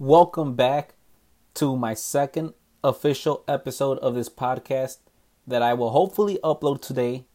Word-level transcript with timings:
Welcome 0.00 0.54
back 0.56 0.94
to 1.54 1.76
my 1.76 1.94
second 1.94 2.54
official 2.82 3.44
episode 3.46 3.96
of 3.98 4.16
this 4.16 4.28
podcast 4.28 4.98
that 5.46 5.62
I 5.62 5.74
will 5.74 5.90
hopefully 5.90 6.40
upload 6.42 6.82
today 6.82 7.26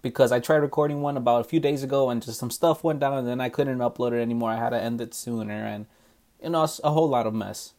because 0.00 0.32
I 0.32 0.40
tried 0.40 0.62
recording 0.62 1.02
one 1.02 1.18
about 1.18 1.42
a 1.42 1.48
few 1.48 1.60
days 1.60 1.82
ago 1.82 2.08
and 2.08 2.22
just 2.22 2.38
some 2.38 2.50
stuff 2.50 2.82
went 2.82 3.00
down 3.00 3.18
and 3.18 3.28
then 3.28 3.38
I 3.38 3.50
couldn't 3.50 3.80
upload 3.80 4.12
it 4.12 4.22
anymore. 4.22 4.48
I 4.48 4.56
had 4.56 4.70
to 4.70 4.80
end 4.80 5.02
it 5.02 5.12
sooner 5.12 5.66
and 5.66 5.84
you 6.42 6.48
know 6.48 6.66
a 6.82 6.90
whole 6.90 7.06
lot 7.06 7.26
of 7.26 7.34
mess. 7.34 7.74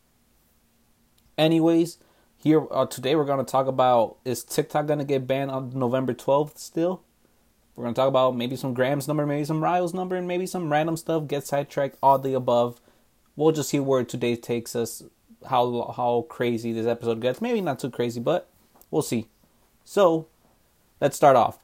Anyways, 1.36 1.98
here 2.38 2.68
uh, 2.70 2.86
today 2.86 3.16
we're 3.16 3.26
going 3.26 3.44
to 3.44 3.52
talk 3.52 3.66
about 3.66 4.18
is 4.24 4.44
TikTok 4.44 4.86
going 4.86 5.00
to 5.00 5.06
get 5.06 5.26
banned 5.26 5.50
on 5.50 5.72
November 5.72 6.14
12th 6.14 6.60
still? 6.60 7.02
We're 7.76 7.86
going 7.86 7.96
to 7.96 8.00
talk 8.00 8.08
about 8.08 8.38
maybe 8.38 8.56
some 8.56 8.76
Graham's 8.76 9.08
number, 9.08 9.26
maybe 9.26 9.46
some 9.46 9.64
Rayo's 9.64 9.96
number, 9.96 10.16
and 10.16 10.28
maybe 10.28 10.46
some 10.46 10.72
random 10.72 10.96
stuff, 10.96 11.28
get 11.28 11.48
sidetracked, 11.48 11.98
all 12.04 12.20
the 12.20 12.36
above 12.36 12.80
we'll 13.42 13.52
just 13.52 13.70
see 13.70 13.80
where 13.80 14.04
today 14.04 14.36
takes 14.36 14.76
us, 14.76 15.04
how 15.50 15.94
how 15.98 16.26
crazy 16.30 16.72
this 16.72 16.86
episode 16.86 17.20
gets. 17.20 17.42
Maybe 17.42 17.62
not 17.62 17.80
too 17.80 17.90
crazy, 17.90 18.20
but 18.20 18.48
we'll 18.92 19.02
see. 19.02 19.28
So, 19.84 20.28
let's 21.00 21.16
start 21.16 21.36
off. 21.36 21.58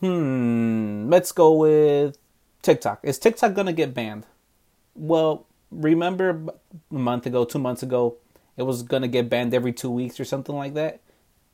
Hmm, 0.00 1.08
let's 1.10 1.32
go 1.32 1.52
with 1.54 2.16
TikTok. 2.62 3.00
Is 3.02 3.18
TikTok 3.18 3.54
gonna 3.54 3.72
get 3.72 3.94
banned? 3.94 4.26
Well, 4.94 5.46
remember 5.70 6.44
a 6.90 6.94
month 6.94 7.26
ago, 7.26 7.44
two 7.44 7.58
months 7.58 7.82
ago, 7.82 8.16
it 8.56 8.62
was 8.62 8.82
gonna 8.82 9.08
get 9.08 9.28
banned 9.28 9.54
every 9.54 9.72
two 9.72 9.90
weeks 9.90 10.20
or 10.20 10.24
something 10.24 10.54
like 10.54 10.74
that 10.74 11.00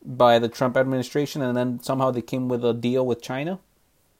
by 0.05 0.39
the 0.39 0.47
Trump 0.47 0.77
administration, 0.77 1.41
and 1.41 1.57
then 1.57 1.81
somehow 1.81 2.11
they 2.11 2.21
came 2.21 2.47
with 2.47 2.63
a 2.63 2.73
deal 2.73 3.05
with 3.05 3.21
China, 3.21 3.59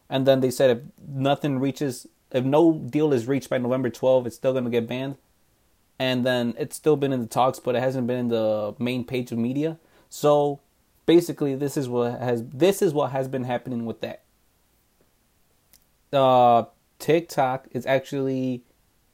and 0.09 0.26
then 0.26 0.40
they 0.40 0.52
said 0.52 0.70
if 0.72 0.84
nothing 1.08 1.59
reaches 1.59 2.08
if 2.32 2.44
no 2.44 2.74
deal 2.74 3.14
is 3.14 3.28
reached 3.28 3.50
by 3.50 3.58
November 3.58 3.90
12, 3.90 4.28
it's 4.28 4.36
still 4.36 4.52
going 4.52 4.66
to 4.66 4.70
get 4.70 4.88
banned. 4.88 5.18
And 5.98 6.26
then 6.26 6.54
it's 6.58 6.76
still 6.76 6.96
been 6.96 7.12
in 7.12 7.22
the 7.22 7.28
talks, 7.28 7.60
but 7.60 7.76
it 7.76 7.82
hasn't 7.82 8.08
been 8.08 8.20
in 8.20 8.28
the 8.30 8.76
main 8.80 9.04
page 9.04 9.31
of 9.31 9.38
media. 9.38 9.78
So 10.09 10.62
basically, 11.06 11.56
this 11.56 11.76
is 11.76 11.90
what 11.90 12.20
has 12.20 12.44
this 12.45 12.81
is 12.81 12.94
what 12.94 13.12
has 13.12 13.28
been 13.28 13.44
happening 13.44 13.86
with 13.86 14.00
that. 14.02 14.22
Uh, 16.14 16.66
TikTok 17.00 17.68
is 17.72 17.86
actually 17.86 18.64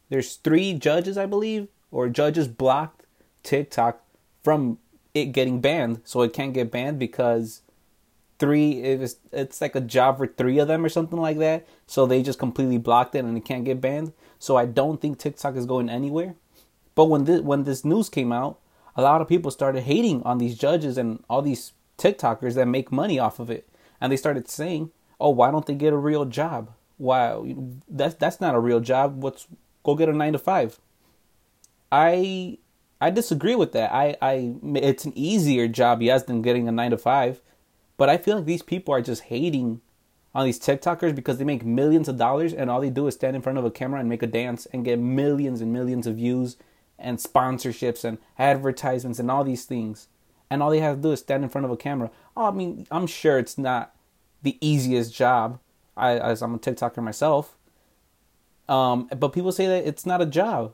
there's 0.09 0.36
three 0.36 0.73
judges, 0.73 1.17
I 1.17 1.26
believe, 1.26 1.67
or 1.92 2.08
judges 2.09 2.48
blocked 2.48 3.06
TikTok 3.44 4.02
from 4.44 4.78
it 5.14 5.28
getting 5.28 5.61
banned, 5.61 6.02
so 6.04 6.22
it 6.22 6.34
can't 6.34 6.54
get 6.54 6.70
banned 6.70 7.00
because 7.00 7.61
three 8.39 8.83
it 8.83 9.00
was 9.00 9.17
it's 9.31 9.61
like 9.61 9.75
a 9.75 9.81
job 9.81 10.17
for 10.17 10.28
three 10.28 10.59
of 10.59 10.67
them 10.67 10.83
or 10.83 10.89
something 10.89 11.19
like 11.19 11.38
that. 11.39 11.67
So 11.88 12.05
they 12.05 12.22
just 12.22 12.39
completely 12.39 12.77
blocked 12.77 13.16
it 13.16 13.23
and 13.23 13.38
it 13.38 13.45
can't 13.45 13.66
get 13.66 13.81
banned. 13.81 14.14
So 14.39 14.58
i 14.58 14.66
don't 14.66 15.02
think 15.02 15.17
tiktok 15.17 15.55
is 15.55 15.66
going 15.66 15.89
anywhere. 15.89 16.36
But 16.95 17.05
when 17.05 17.25
this 17.25 17.42
when 17.42 17.64
this 17.64 17.86
news 17.86 18.09
came 18.09 18.31
out 18.31 18.59
a 18.95 19.02
lot 19.02 19.22
of 19.22 19.27
people 19.27 19.52
started 19.52 19.83
hating 19.83 20.23
on 20.23 20.38
these 20.38 20.58
judges 20.58 20.97
and 20.97 21.23
all 21.30 21.42
these 21.42 21.73
tiktokers 21.97 22.55
that 22.55 22.67
make 22.67 22.92
money 22.92 23.19
off 23.19 23.39
of 23.39 23.50
it. 23.50 23.67
And 24.00 24.11
they 24.11 24.17
started 24.17 24.47
saying 24.49 24.92
oh 25.20 25.30
why 25.30 25.52
don't 25.52 25.66
they 25.66 25.75
get 25.75 25.94
a 25.94 25.97
real 25.97 26.25
job? 26.25 26.72
Why 26.97 27.55
that's 27.88 28.16
that's 28.16 28.42
not 28.42 28.55
a 28.55 28.59
real 28.59 28.80
job. 28.80 29.23
What's 29.23 29.47
go 29.83 29.95
get 29.95 30.09
a 30.09 30.14
9 30.14 30.33
to 30.33 30.39
5 30.39 30.80
i 31.92 32.58
i 32.99 33.09
disagree 33.09 33.55
with 33.55 33.72
that. 33.73 33.94
I 33.94 34.17
i 34.22 34.55
it's 34.75 35.05
an 35.05 35.14
easier 35.16 35.67
job 35.67 36.02
yes 36.02 36.23
than 36.23 36.42
getting 36.42 36.67
a 36.67 36.72
9 36.72 36.92
to 36.92 36.97
5 36.97 37.42
but 37.98 38.10
I 38.10 38.18
feel 38.18 38.38
like 38.38 38.46
these 38.46 38.62
people 38.62 38.94
are 38.94 39.02
just 39.02 39.24
hating 39.24 39.82
on 40.34 40.46
these 40.46 40.60
TikTokers 40.60 41.16
because 41.16 41.38
they 41.38 41.46
make 41.46 41.66
millions 41.66 42.10
of 42.10 42.18
dollars 42.18 42.54
and 42.54 42.70
all 42.70 42.82
they 42.82 42.90
do 42.90 43.08
is 43.08 43.16
stand 43.16 43.36
in 43.36 43.42
front 43.42 43.58
of 43.58 43.66
a 43.66 43.72
camera 43.72 44.00
and 44.00 44.10
make 44.10 44.24
a 44.24 44.28
dance 44.28 44.66
and 44.68 44.84
get 44.84 45.00
millions 45.00 45.62
and 45.62 45.72
millions 45.72 46.06
of 46.06 46.16
views 46.16 46.58
and 47.00 47.18
sponsorships 47.18 48.04
and 48.04 48.18
advertisements 48.38 49.20
and 49.20 49.32
all 49.32 49.44
these 49.44 49.66
things. 49.66 50.08
And 50.50 50.62
all 50.62 50.70
they 50.70 50.80
have 50.80 50.98
to 50.98 51.02
do 51.02 51.12
is 51.12 51.20
stand 51.20 51.44
in 51.44 51.50
front 51.50 51.66
of 51.66 51.72
a 51.72 51.78
camera. 51.78 52.12
Oh, 52.36 52.48
I 52.48 52.52
mean, 52.52 52.86
I'm 52.92 53.08
sure 53.08 53.40
it's 53.40 53.58
not 53.58 53.96
the 54.44 54.58
easiest 54.61 55.14
job. 55.14 55.60
I, 55.98 56.17
as 56.17 56.42
I'm 56.42 56.55
a 56.55 56.60
TikToker 56.60 57.02
myself. 57.02 57.55
Um, 58.67 59.08
but 59.16 59.30
people 59.30 59.52
say 59.52 59.67
that 59.67 59.88
it's 59.88 60.05
not 60.05 60.22
a 60.22 60.26
job. 60.26 60.73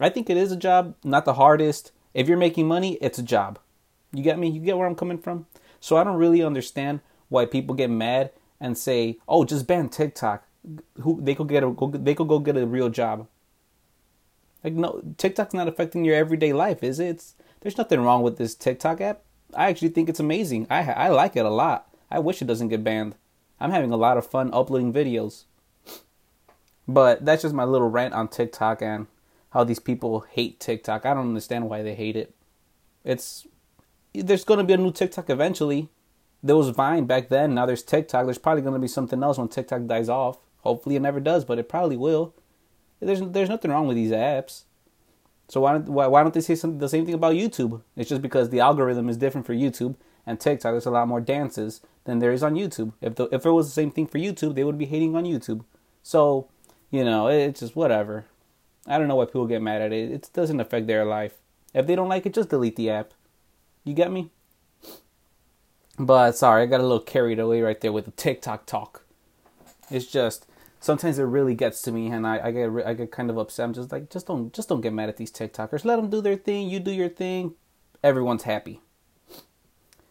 I 0.00 0.08
think 0.08 0.30
it 0.30 0.36
is 0.36 0.52
a 0.52 0.56
job, 0.56 0.94
not 1.04 1.24
the 1.24 1.34
hardest. 1.34 1.92
If 2.14 2.28
you're 2.28 2.38
making 2.38 2.66
money, 2.66 2.94
it's 3.00 3.18
a 3.18 3.22
job. 3.22 3.58
You 4.12 4.22
get 4.22 4.38
me? 4.38 4.48
You 4.48 4.60
get 4.60 4.78
where 4.78 4.86
I'm 4.86 4.94
coming 4.94 5.18
from? 5.18 5.46
So 5.84 5.98
I 5.98 6.04
don't 6.04 6.16
really 6.16 6.42
understand 6.42 7.00
why 7.28 7.44
people 7.44 7.74
get 7.74 7.90
mad 7.90 8.30
and 8.58 8.78
say, 8.78 9.18
"Oh, 9.28 9.44
just 9.44 9.66
ban 9.66 9.90
TikTok." 9.90 10.48
Who 11.02 11.20
they 11.20 11.34
could 11.34 11.48
get 11.48 11.62
a 11.62 11.74
they 11.92 12.14
could 12.14 12.26
go 12.26 12.38
get 12.38 12.56
a 12.56 12.66
real 12.66 12.88
job. 12.88 13.26
Like 14.64 14.72
no, 14.72 15.02
TikTok's 15.18 15.52
not 15.52 15.68
affecting 15.68 16.02
your 16.02 16.16
everyday 16.16 16.54
life, 16.54 16.82
is 16.82 16.98
it? 16.98 17.08
It's, 17.08 17.34
there's 17.60 17.76
nothing 17.76 18.00
wrong 18.00 18.22
with 18.22 18.38
this 18.38 18.54
TikTok 18.54 19.02
app. 19.02 19.24
I 19.52 19.68
actually 19.68 19.90
think 19.90 20.08
it's 20.08 20.20
amazing. 20.20 20.66
I 20.70 20.90
I 20.90 21.08
like 21.08 21.36
it 21.36 21.44
a 21.44 21.50
lot. 21.50 21.94
I 22.10 22.18
wish 22.18 22.40
it 22.40 22.46
doesn't 22.48 22.68
get 22.68 22.82
banned. 22.82 23.14
I'm 23.60 23.70
having 23.70 23.92
a 23.92 23.98
lot 23.98 24.16
of 24.16 24.26
fun 24.26 24.54
uploading 24.54 24.90
videos. 24.90 25.44
But 26.88 27.26
that's 27.26 27.42
just 27.42 27.54
my 27.54 27.64
little 27.64 27.90
rant 27.90 28.14
on 28.14 28.28
TikTok 28.28 28.80
and 28.80 29.06
how 29.50 29.64
these 29.64 29.80
people 29.80 30.20
hate 30.30 30.60
TikTok. 30.60 31.04
I 31.04 31.12
don't 31.12 31.28
understand 31.28 31.68
why 31.68 31.82
they 31.82 31.94
hate 31.94 32.16
it. 32.16 32.34
It's 33.04 33.46
there's 34.14 34.44
going 34.44 34.58
to 34.58 34.64
be 34.64 34.72
a 34.72 34.78
new 34.78 34.92
TikTok 34.92 35.28
eventually. 35.28 35.88
There 36.42 36.56
was 36.56 36.68
Vine 36.70 37.06
back 37.06 37.28
then. 37.28 37.54
Now 37.54 37.66
there's 37.66 37.82
TikTok. 37.82 38.26
There's 38.26 38.38
probably 38.38 38.62
going 38.62 38.74
to 38.74 38.80
be 38.80 38.88
something 38.88 39.22
else 39.22 39.38
when 39.38 39.48
TikTok 39.48 39.86
dies 39.86 40.08
off. 40.08 40.38
Hopefully 40.60 40.96
it 40.96 41.02
never 41.02 41.20
does, 41.20 41.44
but 41.44 41.58
it 41.58 41.68
probably 41.68 41.96
will. 41.96 42.34
There's 43.00 43.20
there's 43.20 43.48
nothing 43.48 43.70
wrong 43.70 43.86
with 43.86 43.96
these 43.96 44.12
apps. 44.12 44.64
So 45.48 45.60
why 45.60 45.72
don't 45.72 45.88
why, 45.88 46.06
why 46.06 46.22
don't 46.22 46.32
they 46.32 46.40
say 46.40 46.54
some, 46.54 46.78
the 46.78 46.88
same 46.88 47.04
thing 47.04 47.14
about 47.14 47.34
YouTube? 47.34 47.82
It's 47.96 48.08
just 48.08 48.22
because 48.22 48.50
the 48.50 48.60
algorithm 48.60 49.08
is 49.08 49.16
different 49.16 49.46
for 49.46 49.54
YouTube 49.54 49.96
and 50.26 50.40
TikTok. 50.40 50.72
There's 50.72 50.86
a 50.86 50.90
lot 50.90 51.08
more 51.08 51.20
dances 51.20 51.80
than 52.04 52.18
there 52.18 52.32
is 52.32 52.42
on 52.42 52.54
YouTube. 52.54 52.92
If 53.00 53.16
the, 53.16 53.24
if 53.24 53.44
it 53.44 53.50
was 53.50 53.66
the 53.66 53.72
same 53.72 53.90
thing 53.90 54.06
for 54.06 54.18
YouTube, 54.18 54.54
they 54.54 54.64
would 54.64 54.78
be 54.78 54.86
hating 54.86 55.14
on 55.16 55.24
YouTube. 55.24 55.64
So 56.02 56.48
you 56.90 57.04
know 57.04 57.26
it's 57.28 57.60
just 57.60 57.76
whatever. 57.76 58.26
I 58.86 58.98
don't 58.98 59.08
know 59.08 59.16
why 59.16 59.26
people 59.26 59.46
get 59.46 59.62
mad 59.62 59.82
at 59.82 59.92
it. 59.92 60.10
It 60.10 60.30
doesn't 60.32 60.60
affect 60.60 60.86
their 60.86 61.04
life. 61.04 61.40
If 61.72 61.86
they 61.86 61.96
don't 61.96 62.08
like 62.08 62.26
it, 62.26 62.34
just 62.34 62.50
delete 62.50 62.76
the 62.76 62.90
app. 62.90 63.12
You 63.84 63.94
get 63.94 64.10
me? 64.10 64.30
But 65.98 66.32
sorry, 66.32 66.62
I 66.62 66.66
got 66.66 66.80
a 66.80 66.84
little 66.84 67.00
carried 67.00 67.38
away 67.38 67.60
right 67.60 67.80
there 67.80 67.92
with 67.92 68.06
the 68.06 68.10
TikTok 68.10 68.66
talk. 68.66 69.04
It's 69.90 70.06
just 70.06 70.46
sometimes 70.80 71.18
it 71.18 71.24
really 71.24 71.54
gets 71.54 71.82
to 71.82 71.92
me, 71.92 72.08
and 72.08 72.26
I, 72.26 72.46
I 72.46 72.50
get 72.50 72.70
I 72.86 72.94
get 72.94 73.12
kind 73.12 73.30
of 73.30 73.38
upset. 73.38 73.64
I'm 73.64 73.74
just 73.74 73.92
like, 73.92 74.10
just 74.10 74.26
don't 74.26 74.52
just 74.52 74.68
don't 74.68 74.80
get 74.80 74.92
mad 74.92 75.08
at 75.08 75.18
these 75.18 75.30
TikTokers. 75.30 75.84
Let 75.84 75.96
them 75.96 76.10
do 76.10 76.20
their 76.20 76.36
thing. 76.36 76.68
You 76.68 76.80
do 76.80 76.90
your 76.90 77.08
thing. 77.08 77.54
Everyone's 78.02 78.42
happy. 78.42 78.80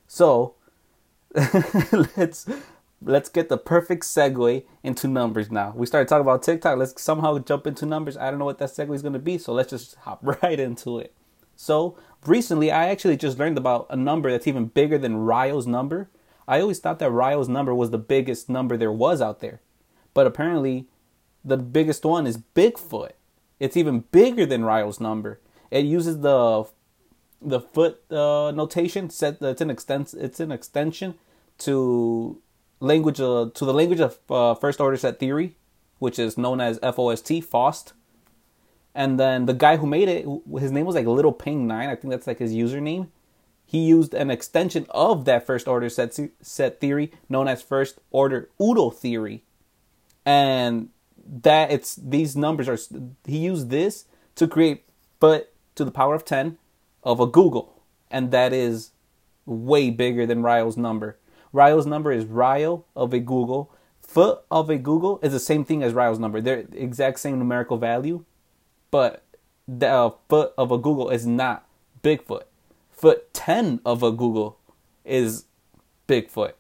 So 0.08 0.56
let's 1.36 2.48
let's 3.02 3.30
get 3.30 3.50
the 3.50 3.58
perfect 3.58 4.04
segue 4.04 4.64
into 4.84 5.08
numbers 5.08 5.52
now. 5.52 5.74
We 5.76 5.86
started 5.86 6.08
talking 6.08 6.22
about 6.22 6.44
TikTok. 6.44 6.78
Let's 6.78 7.02
somehow 7.02 7.40
jump 7.40 7.68
into 7.68 7.86
numbers. 7.86 8.16
I 8.16 8.30
don't 8.30 8.40
know 8.40 8.46
what 8.46 8.60
that 8.60 8.70
segue 8.70 8.94
is 8.94 9.02
going 9.02 9.14
to 9.14 9.20
be, 9.20 9.38
so 9.38 9.52
let's 9.52 9.72
just 9.72 9.96
hop 9.96 10.20
right 10.44 10.60
into 10.60 11.00
it. 11.00 11.14
So 11.56 11.98
recently, 12.26 12.72
I 12.72 12.88
actually 12.88 13.18
just 13.18 13.40
learned 13.40 13.58
about 13.58 13.88
a 13.90 13.96
number 13.96 14.32
that's 14.32 14.48
even 14.48 14.66
bigger 14.66 14.98
than 14.98 15.26
Rayo's 15.26 15.68
number. 15.68 16.10
I 16.48 16.60
always 16.60 16.80
thought 16.80 17.00
that 17.00 17.12
Rayo's 17.12 17.50
number 17.50 17.74
was 17.74 17.92
the 17.92 17.98
biggest 17.98 18.50
number 18.50 18.76
there 18.76 18.92
was 18.92 19.22
out 19.22 19.40
there, 19.40 19.62
but 20.14 20.28
apparently, 20.28 20.88
the 21.44 21.58
biggest 21.58 22.04
one 22.06 22.28
is 22.28 22.38
Bigfoot. 22.38 23.12
It's 23.60 23.78
even 23.78 24.02
bigger 24.12 24.46
than 24.46 24.64
Rayo's 24.64 25.00
number. 25.00 25.40
It 25.72 25.86
uses 25.86 26.20
the 26.20 26.66
the 27.42 27.60
foot 27.60 28.02
uh, 28.12 28.52
notation. 28.52 29.10
Set 29.10 29.42
it's 29.42 29.62
an 29.62 29.70
extens 29.70 30.14
it's 30.16 30.40
an 30.40 30.52
extension 30.52 31.16
to 31.60 32.42
language 32.80 33.20
uh, 33.20 33.50
to 33.54 33.66
the 33.66 33.74
language 33.74 34.00
of 34.00 34.20
uh, 34.30 34.56
first 34.56 34.80
order 34.82 34.98
set 34.98 35.20
theory, 35.20 35.56
which 36.00 36.20
is 36.20 36.38
known 36.38 36.60
as 36.62 36.80
FOST, 36.80 37.44
FOST. 37.44 37.94
And 38.96 39.20
then 39.20 39.46
the 39.46 39.54
guy 39.54 39.78
who 39.78 39.88
made 39.88 40.08
it, 40.08 40.26
his 40.60 40.72
name 40.72 40.86
was 40.86 40.96
like 40.96 41.06
LittlePeng9. 41.06 41.72
I 41.72 41.96
think 41.96 42.12
that's 42.12 42.28
like 42.28 42.40
his 42.40 42.54
username. 42.54 43.08
He 43.66 43.80
used 43.80 44.14
an 44.14 44.30
extension 44.30 44.86
of 44.92 45.26
that 45.26 45.48
first 45.48 45.68
order 45.68 45.90
set 45.90 46.18
set 46.42 46.80
theory 46.80 47.12
known 47.28 47.48
as 47.48 47.64
first 47.64 48.00
order 48.12 48.50
oodle 48.62 48.92
theory, 48.92 49.44
and 50.26 50.90
that 51.26 51.72
it's 51.72 51.96
these 51.96 52.36
numbers 52.36 52.70
are 52.70 52.78
he 53.26 53.40
used 53.40 53.70
this 53.72 54.06
to 54.36 54.48
create 54.48 54.84
foot 55.20 55.50
to 55.76 55.86
the 55.86 55.92
power 55.92 56.14
of 56.14 56.24
ten 56.24 56.58
of 57.04 57.20
a 57.20 57.26
googol, 57.26 57.70
and 58.12 58.30
that 58.30 58.54
is 58.54 58.92
way 59.46 59.90
bigger 59.90 60.28
than 60.28 60.44
Rayo's 60.44 60.78
number. 60.78 61.18
Rayo's 61.52 61.86
number 61.86 62.12
is 62.12 62.26
Rayo 62.26 62.86
of 62.96 63.14
a 63.14 63.20
googol. 63.20 63.70
Foot 64.02 64.42
of 64.52 64.70
a 64.70 64.78
googol 64.78 65.24
is 65.24 65.32
the 65.32 65.40
same 65.40 65.66
thing 65.66 65.82
as 65.82 65.94
Rayo's 65.94 66.20
number. 66.20 66.42
They're 66.42 66.66
exact 66.74 67.20
same 67.20 67.40
numerical 67.40 67.78
value, 67.78 68.26
but 68.94 69.24
the 69.68 69.88
uh, 69.88 70.12
foot 70.30 70.54
of 70.56 70.70
a 70.70 70.78
googol 70.78 71.12
is 71.12 71.26
not 71.26 71.66
Bigfoot. 72.04 72.44
Foot 72.92 73.34
10 73.34 73.80
of 73.84 74.04
a 74.04 74.12
googol 74.12 74.54
is 75.04 75.46
Bigfoot. 76.08 76.54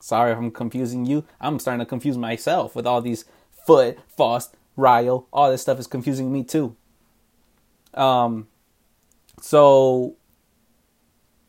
Sorry 0.00 0.32
if 0.32 0.38
I'm 0.38 0.50
confusing 0.50 1.04
you. 1.04 1.26
I'm 1.38 1.58
starting 1.58 1.80
to 1.80 1.84
confuse 1.84 2.16
myself 2.16 2.74
with 2.74 2.86
all 2.86 3.02
these 3.02 3.26
foot, 3.66 3.98
FOST, 4.16 4.56
Rayo. 4.74 5.26
All 5.30 5.50
this 5.50 5.60
stuff 5.60 5.78
is 5.78 5.86
confusing 5.86 6.32
me 6.32 6.44
too. 6.44 6.74
Um, 7.92 8.48
so 9.42 10.16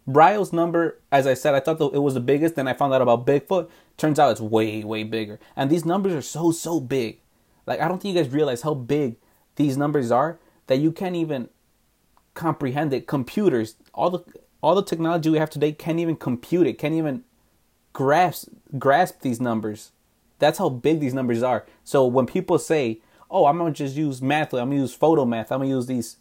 Rayo's 0.05 0.51
number, 0.51 0.99
as 1.09 1.25
I 1.25 1.35
said, 1.35 1.55
I 1.55 1.61
thought 1.61 1.93
it 1.93 1.99
was 1.99 2.15
the 2.15 2.19
biggest. 2.19 2.55
Then 2.55 2.67
I 2.67 2.73
found 2.73 2.93
out 2.93 3.01
about 3.01 3.25
Bigfoot. 3.25 3.69
Turns 3.95 4.19
out 4.19 4.31
it's 4.31 4.41
way, 4.41 4.83
way 4.83 5.05
bigger. 5.05 5.39
And 5.55 5.69
these 5.69 5.85
numbers 5.85 6.11
are 6.11 6.21
so, 6.21 6.51
so 6.51 6.81
big. 6.81 7.21
Like 7.65 7.79
I 7.79 7.87
don't 7.87 8.01
think 8.01 8.13
you 8.13 8.21
guys 8.21 8.33
realize 8.33 8.63
how 8.63 8.73
big 8.73 9.15
these 9.59 9.77
numbers 9.77 10.09
are 10.09 10.39
that 10.67 10.79
you 10.79 10.91
can't 10.91 11.15
even 11.15 11.49
comprehend 12.33 12.93
it. 12.93 13.05
Computers, 13.05 13.75
all 13.93 14.09
the 14.09 14.23
all 14.61 14.73
the 14.73 14.83
technology 14.83 15.29
we 15.29 15.37
have 15.37 15.49
today 15.49 15.71
can't 15.71 15.99
even 15.99 16.15
compute 16.15 16.65
it. 16.65 16.79
Can't 16.79 16.95
even 16.95 17.23
grasp 17.93 18.47
grasp 18.79 19.21
these 19.21 19.39
numbers. 19.39 19.91
That's 20.39 20.57
how 20.57 20.69
big 20.69 21.01
these 21.01 21.13
numbers 21.13 21.43
are. 21.43 21.65
So 21.83 22.05
when 22.05 22.25
people 22.25 22.57
say, 22.57 23.01
"Oh, 23.29 23.45
I'm 23.45 23.57
gonna 23.57 23.71
just 23.71 23.95
use 23.97 24.21
math. 24.21 24.53
I'm 24.53 24.69
gonna 24.69 24.81
use 24.81 24.97
Photomath. 24.97 25.51
I'm 25.51 25.59
gonna 25.59 25.67
use 25.67 25.87
these," 25.87 26.17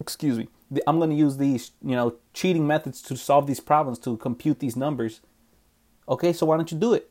excuse 0.00 0.38
me, 0.38 0.48
I'm 0.86 1.00
gonna 1.00 1.14
use 1.14 1.36
these, 1.36 1.72
you 1.82 1.96
know, 1.96 2.14
cheating 2.32 2.66
methods 2.66 3.02
to 3.02 3.16
solve 3.16 3.48
these 3.48 3.60
problems 3.60 3.98
to 4.00 4.16
compute 4.16 4.60
these 4.60 4.76
numbers. 4.76 5.20
Okay, 6.08 6.32
so 6.32 6.46
why 6.46 6.56
don't 6.56 6.70
you 6.70 6.78
do 6.78 6.94
it? 6.94 7.10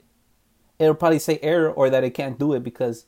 It'll 0.80 0.96
probably 0.96 1.20
say 1.20 1.40
error 1.42 1.70
or 1.70 1.90
that 1.90 2.06
it 2.06 2.12
can't 2.12 2.40
do 2.40 2.54
it 2.54 2.64
because 2.64 3.06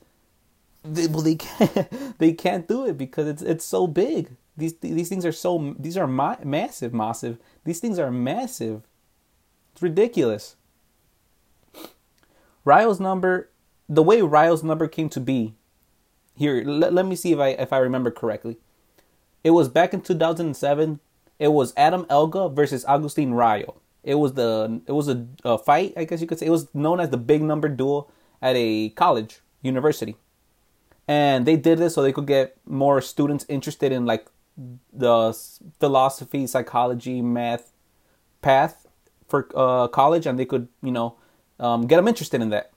they, 0.87 1.07
well, 1.07 1.21
they 1.21 1.35
can't 1.35 2.17
they 2.19 2.33
can't 2.33 2.67
do 2.67 2.85
it 2.85 2.97
because 2.97 3.27
it's 3.27 3.41
it's 3.41 3.65
so 3.65 3.87
big. 3.87 4.29
These 4.57 4.77
these 4.77 5.09
things 5.09 5.25
are 5.25 5.31
so 5.31 5.75
these 5.77 5.97
are 5.97 6.07
ma- 6.07 6.37
massive, 6.43 6.93
massive. 6.93 7.37
These 7.63 7.79
things 7.79 7.99
are 7.99 8.11
massive. 8.11 8.83
It's 9.73 9.81
ridiculous. 9.81 10.55
Rayo's 12.63 12.99
number, 12.99 13.49
the 13.87 14.01
way 14.01 14.21
Rayo's 14.21 14.63
number 14.63 14.87
came 14.87 15.09
to 15.09 15.19
be, 15.19 15.53
here 16.35 16.63
let, 16.63 16.93
let 16.93 17.05
me 17.05 17.15
see 17.15 17.31
if 17.31 17.39
I 17.39 17.49
if 17.49 17.73
I 17.73 17.77
remember 17.77 18.11
correctly. 18.11 18.57
It 19.43 19.51
was 19.51 19.69
back 19.69 19.93
in 19.93 20.01
2007. 20.01 20.99
It 21.37 21.49
was 21.49 21.73
Adam 21.77 22.05
Elga 22.09 22.49
versus 22.49 22.85
Agustin 22.85 23.33
Rayo. 23.33 23.75
It 24.03 24.15
was 24.15 24.33
the 24.33 24.81
it 24.87 24.93
was 24.93 25.09
a, 25.09 25.27
a 25.43 25.57
fight, 25.57 25.93
I 25.97 26.05
guess 26.05 26.21
you 26.21 26.27
could 26.27 26.39
say. 26.39 26.47
It 26.47 26.51
was 26.51 26.73
known 26.73 26.99
as 26.99 27.09
the 27.09 27.17
big 27.17 27.41
number 27.41 27.67
duel 27.67 28.09
at 28.41 28.55
a 28.55 28.89
college, 28.89 29.41
university. 29.61 30.15
And 31.07 31.45
they 31.45 31.55
did 31.55 31.77
this 31.77 31.93
so 31.93 32.01
they 32.01 32.11
could 32.11 32.27
get 32.27 32.57
more 32.65 33.01
students 33.01 33.45
interested 33.47 33.91
in 33.91 34.05
like 34.05 34.27
the 34.91 35.37
philosophy, 35.79 36.47
psychology, 36.47 37.21
math 37.21 37.71
path 38.41 38.87
for 39.27 39.49
uh, 39.55 39.87
college, 39.87 40.25
and 40.25 40.39
they 40.39 40.45
could, 40.45 40.67
you 40.81 40.91
know, 40.91 41.15
um, 41.59 41.87
get 41.87 41.97
them 41.97 42.07
interested 42.07 42.41
in 42.41 42.49
that. 42.49 42.71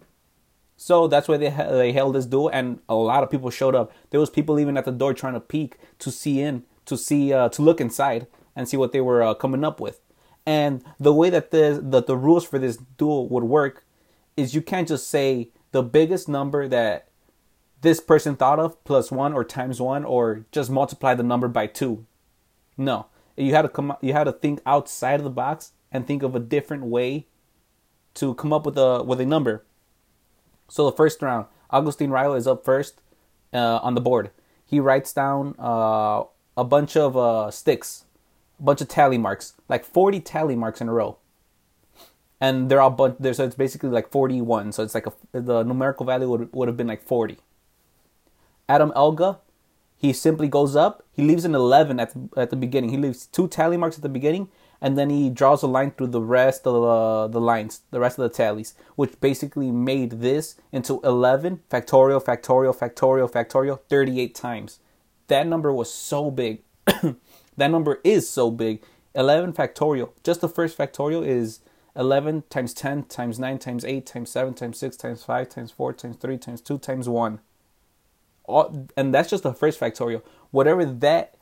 So 0.77 1.09
that's 1.09 1.27
why 1.27 1.37
they 1.37 1.51
they 1.51 1.93
held 1.93 2.15
this 2.15 2.27
duel, 2.27 2.49
and 2.49 2.81
a 2.89 2.95
lot 2.95 3.23
of 3.23 3.31
people 3.31 3.51
showed 3.51 3.75
up. 3.75 3.93
There 4.11 4.21
was 4.21 4.31
people 4.31 4.61
even 4.61 4.77
at 4.77 4.85
the 4.85 4.93
door 4.93 5.13
trying 5.13 5.35
to 5.35 5.41
peek 5.41 5.77
to 5.99 6.11
see 6.11 6.41
in, 6.41 6.65
to 6.87 6.97
see, 6.97 7.33
uh, 7.33 7.49
to 7.51 7.63
look 7.63 7.81
inside 7.81 8.27
and 8.55 8.69
see 8.69 8.77
what 8.77 8.93
they 8.93 9.01
were 9.01 9.23
uh, 9.23 9.35
coming 9.35 9.65
up 9.65 9.81
with. 9.81 10.01
And 10.47 10.85
the 10.99 11.13
way 11.13 11.31
that 11.31 11.51
the 11.51 11.81
that 11.83 12.07
the 12.07 12.17
rules 12.17 12.45
for 12.45 12.59
this 12.59 12.79
duel 12.97 13.29
would 13.29 13.45
work 13.45 13.85
is 14.37 14.55
you 14.55 14.63
can't 14.63 14.89
just 14.89 15.09
say 15.11 15.51
the 15.73 15.83
biggest 15.83 16.29
number 16.29 16.69
that 16.69 17.08
this 17.81 18.01
person 18.01 18.37
thought 18.37 18.59
of 18.59 18.83
plus 18.85 19.11
one 19.11 19.33
or 19.33 19.45
times 19.45 19.81
one 19.81 20.05
or 20.05 20.45
just 20.51 20.71
multiply 20.71 21.15
the 21.15 21.23
number 21.23 21.49
by 21.49 21.67
two. 21.67 22.07
No, 22.77 23.07
you 23.37 23.55
had 23.55 23.63
to 23.63 23.69
come. 23.69 23.97
You 24.01 24.13
had 24.13 24.25
to 24.25 24.33
think 24.33 24.61
outside 24.67 25.21
of 25.21 25.25
the 25.25 25.31
box 25.31 25.73
and 25.93 26.07
think 26.07 26.23
of 26.23 26.35
a 26.35 26.41
different 26.41 26.85
way 26.85 27.27
to 28.15 28.35
come 28.35 28.53
up 28.53 28.67
with 28.67 28.77
a 28.77 29.03
with 29.03 29.21
a 29.21 29.27
number. 29.27 29.65
So 30.69 30.85
the 30.85 30.97
first 30.97 31.23
round, 31.23 31.47
Augustine 31.71 32.11
Rayo 32.11 32.35
is 32.35 32.47
up 32.47 32.65
first 32.65 33.01
uh, 33.53 33.79
on 33.83 33.95
the 33.95 34.01
board. 34.01 34.31
He 34.67 34.81
writes 34.81 35.13
down 35.13 35.55
uh, 35.59 36.25
a 36.57 36.65
bunch 36.65 36.97
of 36.97 37.17
uh, 37.17 37.51
sticks, 37.51 38.05
a 38.59 38.63
bunch 38.63 38.81
of 38.81 38.89
tally 38.89 39.17
marks, 39.17 39.55
like 39.69 39.85
40 39.85 40.21
tally 40.21 40.57
marks 40.57 40.81
in 40.81 40.89
a 40.89 40.93
row. 40.93 41.17
And 42.41 42.71
they're 42.71 42.81
all 42.81 42.91
bunch. 42.91 43.17
So 43.33 43.45
it's 43.45 43.57
basically 43.57 43.89
like 43.89 44.11
41. 44.11 44.73
So 44.73 44.83
it's 44.83 44.95
like 44.95 45.07
a, 45.07 45.13
the 45.33 45.63
numerical 45.63 46.07
value 46.07 46.29
would 46.29 46.53
would 46.53 46.69
have 46.69 46.77
been 46.77 46.87
like 46.87 47.03
40. 47.03 47.39
Adam 48.69 48.93
Elga, 48.95 49.39
he 49.97 50.13
simply 50.13 50.47
goes 50.47 50.77
up. 50.77 51.03
He 51.11 51.23
leaves 51.23 51.45
an 51.45 51.55
11 51.55 51.99
at 51.99 52.13
the, 52.13 52.41
at 52.41 52.51
the 52.51 52.57
beginning. 52.57 52.91
He 52.91 52.97
leaves 52.97 53.27
two 53.27 53.49
tally 53.49 53.77
marks 53.77 53.97
at 53.97 54.03
the 54.03 54.09
beginning, 54.09 54.49
and 54.81 54.97
then 54.97 55.11
he 55.11 55.29
draws 55.29 55.63
a 55.63 55.67
line 55.67 55.91
through 55.91 56.09
the 56.09 56.21
rest 56.21 56.67
of 56.67 56.75
the, 56.75 57.39
the 57.39 57.45
lines, 57.45 57.81
the 57.91 57.99
rest 57.99 58.19
of 58.19 58.23
the 58.23 58.37
tallies, 58.37 58.75
which 58.95 59.21
basically 59.21 59.73
made 59.73 60.21
this 60.21 60.55
into 60.71 61.01
11 61.03 61.63
factorial, 61.69 62.23
factorial, 62.23 62.77
factorial, 62.77 63.31
factorial 63.31 63.81
38 63.89 64.35
times. 64.35 64.79
That 65.27 65.47
number 65.47 65.73
was 65.73 65.93
so 65.93 66.31
big. 66.31 66.63
that 67.57 67.71
number 67.71 68.01
is 68.05 68.31
so 68.31 68.51
big. 68.51 68.83
11 69.15 69.53
factorial. 69.55 70.11
Just 70.23 70.41
the 70.41 70.49
first 70.49 70.79
factorial 70.79 71.27
is 71.27 71.61
11 71.97 72.45
times 72.51 72.73
10 72.73 73.05
times 73.05 73.41
9 73.41 73.59
times 73.59 73.85
8 73.85 74.07
times 74.07 74.31
7 74.31 74.55
times 74.55 74.79
6 74.79 74.97
times 74.97 75.25
5 75.25 75.49
times 75.49 75.73
4 75.73 75.93
times 75.95 76.17
3 76.17 76.39
times 76.39 76.61
2 76.61 76.79
times 76.79 77.09
1 77.09 77.41
all, 78.49 78.89
and 78.97 79.15
that's 79.15 79.31
just 79.31 79.43
the 79.43 79.53
first 79.55 79.79
factorial. 79.79 80.23
Whatever 80.51 80.85
that 80.85 81.35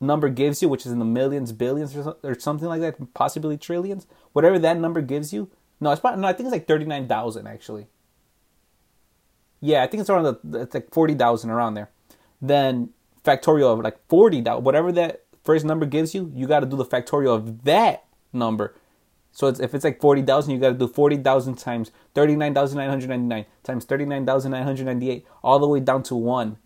number 0.00 0.28
gives 0.28 0.60
you, 0.62 0.68
which 0.68 0.84
is 0.84 0.92
in 0.92 0.98
the 0.98 1.04
millions, 1.04 1.52
billions, 1.52 1.96
or, 1.96 2.16
or 2.22 2.38
something 2.38 2.68
like 2.68 2.80
that, 2.80 3.14
possibly 3.14 3.56
trillions, 3.56 4.06
whatever 4.32 4.58
that 4.58 4.78
number 4.78 5.00
gives 5.00 5.32
you. 5.32 5.50
No, 5.80 5.90
it's 5.90 6.00
probably, 6.00 6.20
no, 6.20 6.28
I 6.28 6.32
think 6.32 6.46
it's 6.46 6.52
like 6.52 6.66
thirty 6.66 6.84
nine 6.84 7.08
thousand 7.08 7.46
actually. 7.46 7.86
Yeah, 9.60 9.82
I 9.82 9.86
think 9.86 10.00
it's 10.00 10.10
around 10.10 10.40
the 10.42 10.60
it's 10.60 10.74
like 10.74 10.92
forty 10.92 11.14
thousand 11.14 11.50
around 11.50 11.74
there. 11.74 11.90
Then 12.40 12.90
factorial 13.24 13.72
of 13.72 13.80
like 13.80 13.98
forty 14.08 14.40
whatever 14.40 14.92
that 14.92 15.24
first 15.44 15.64
number 15.64 15.86
gives 15.86 16.14
you, 16.14 16.32
you 16.34 16.46
got 16.46 16.60
to 16.60 16.66
do 16.66 16.76
the 16.76 16.84
factorial 16.84 17.34
of 17.34 17.64
that 17.64 18.04
number. 18.32 18.74
So 19.32 19.46
it's, 19.46 19.60
if 19.60 19.74
it's 19.74 19.84
like 19.84 20.00
40,000, 20.00 20.52
you 20.52 20.58
got 20.58 20.70
to 20.70 20.74
do 20.74 20.88
40,000 20.88 21.56
times 21.56 21.90
39,999 22.14 23.46
times 23.62 23.84
39,998 23.84 25.26
all 25.42 25.58
the 25.58 25.68
way 25.68 25.80
down 25.80 26.02
to 26.04 26.16
1. 26.16 26.56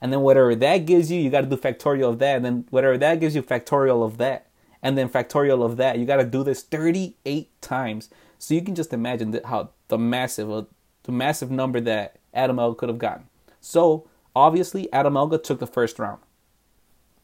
And 0.00 0.12
then 0.12 0.20
whatever 0.20 0.54
that 0.54 0.78
gives 0.78 1.10
you, 1.10 1.20
you 1.20 1.30
got 1.30 1.40
to 1.42 1.46
do 1.46 1.56
factorial 1.56 2.10
of 2.10 2.18
that. 2.18 2.36
And 2.36 2.44
then 2.44 2.66
whatever 2.70 2.98
that 2.98 3.20
gives 3.20 3.34
you, 3.34 3.42
factorial 3.42 4.04
of 4.04 4.18
that. 4.18 4.46
And 4.82 4.96
then 4.96 5.08
factorial 5.08 5.64
of 5.64 5.76
that. 5.78 5.98
You 5.98 6.06
got 6.06 6.16
to 6.16 6.24
do 6.24 6.44
this 6.44 6.62
38 6.62 7.60
times. 7.60 8.10
So 8.38 8.54
you 8.54 8.62
can 8.62 8.74
just 8.74 8.92
imagine 8.92 9.32
that 9.32 9.46
how 9.46 9.70
the 9.88 9.98
massive, 9.98 10.50
uh, 10.50 10.64
the 11.02 11.12
massive 11.12 11.50
number 11.50 11.80
that 11.80 12.18
Adam 12.32 12.58
Elga 12.58 12.76
could 12.76 12.88
have 12.88 12.98
gotten. 12.98 13.26
So 13.60 14.08
obviously, 14.36 14.92
Adam 14.92 15.16
Elga 15.16 15.38
took 15.38 15.58
the 15.58 15.66
first 15.66 15.98
round. 15.98 16.20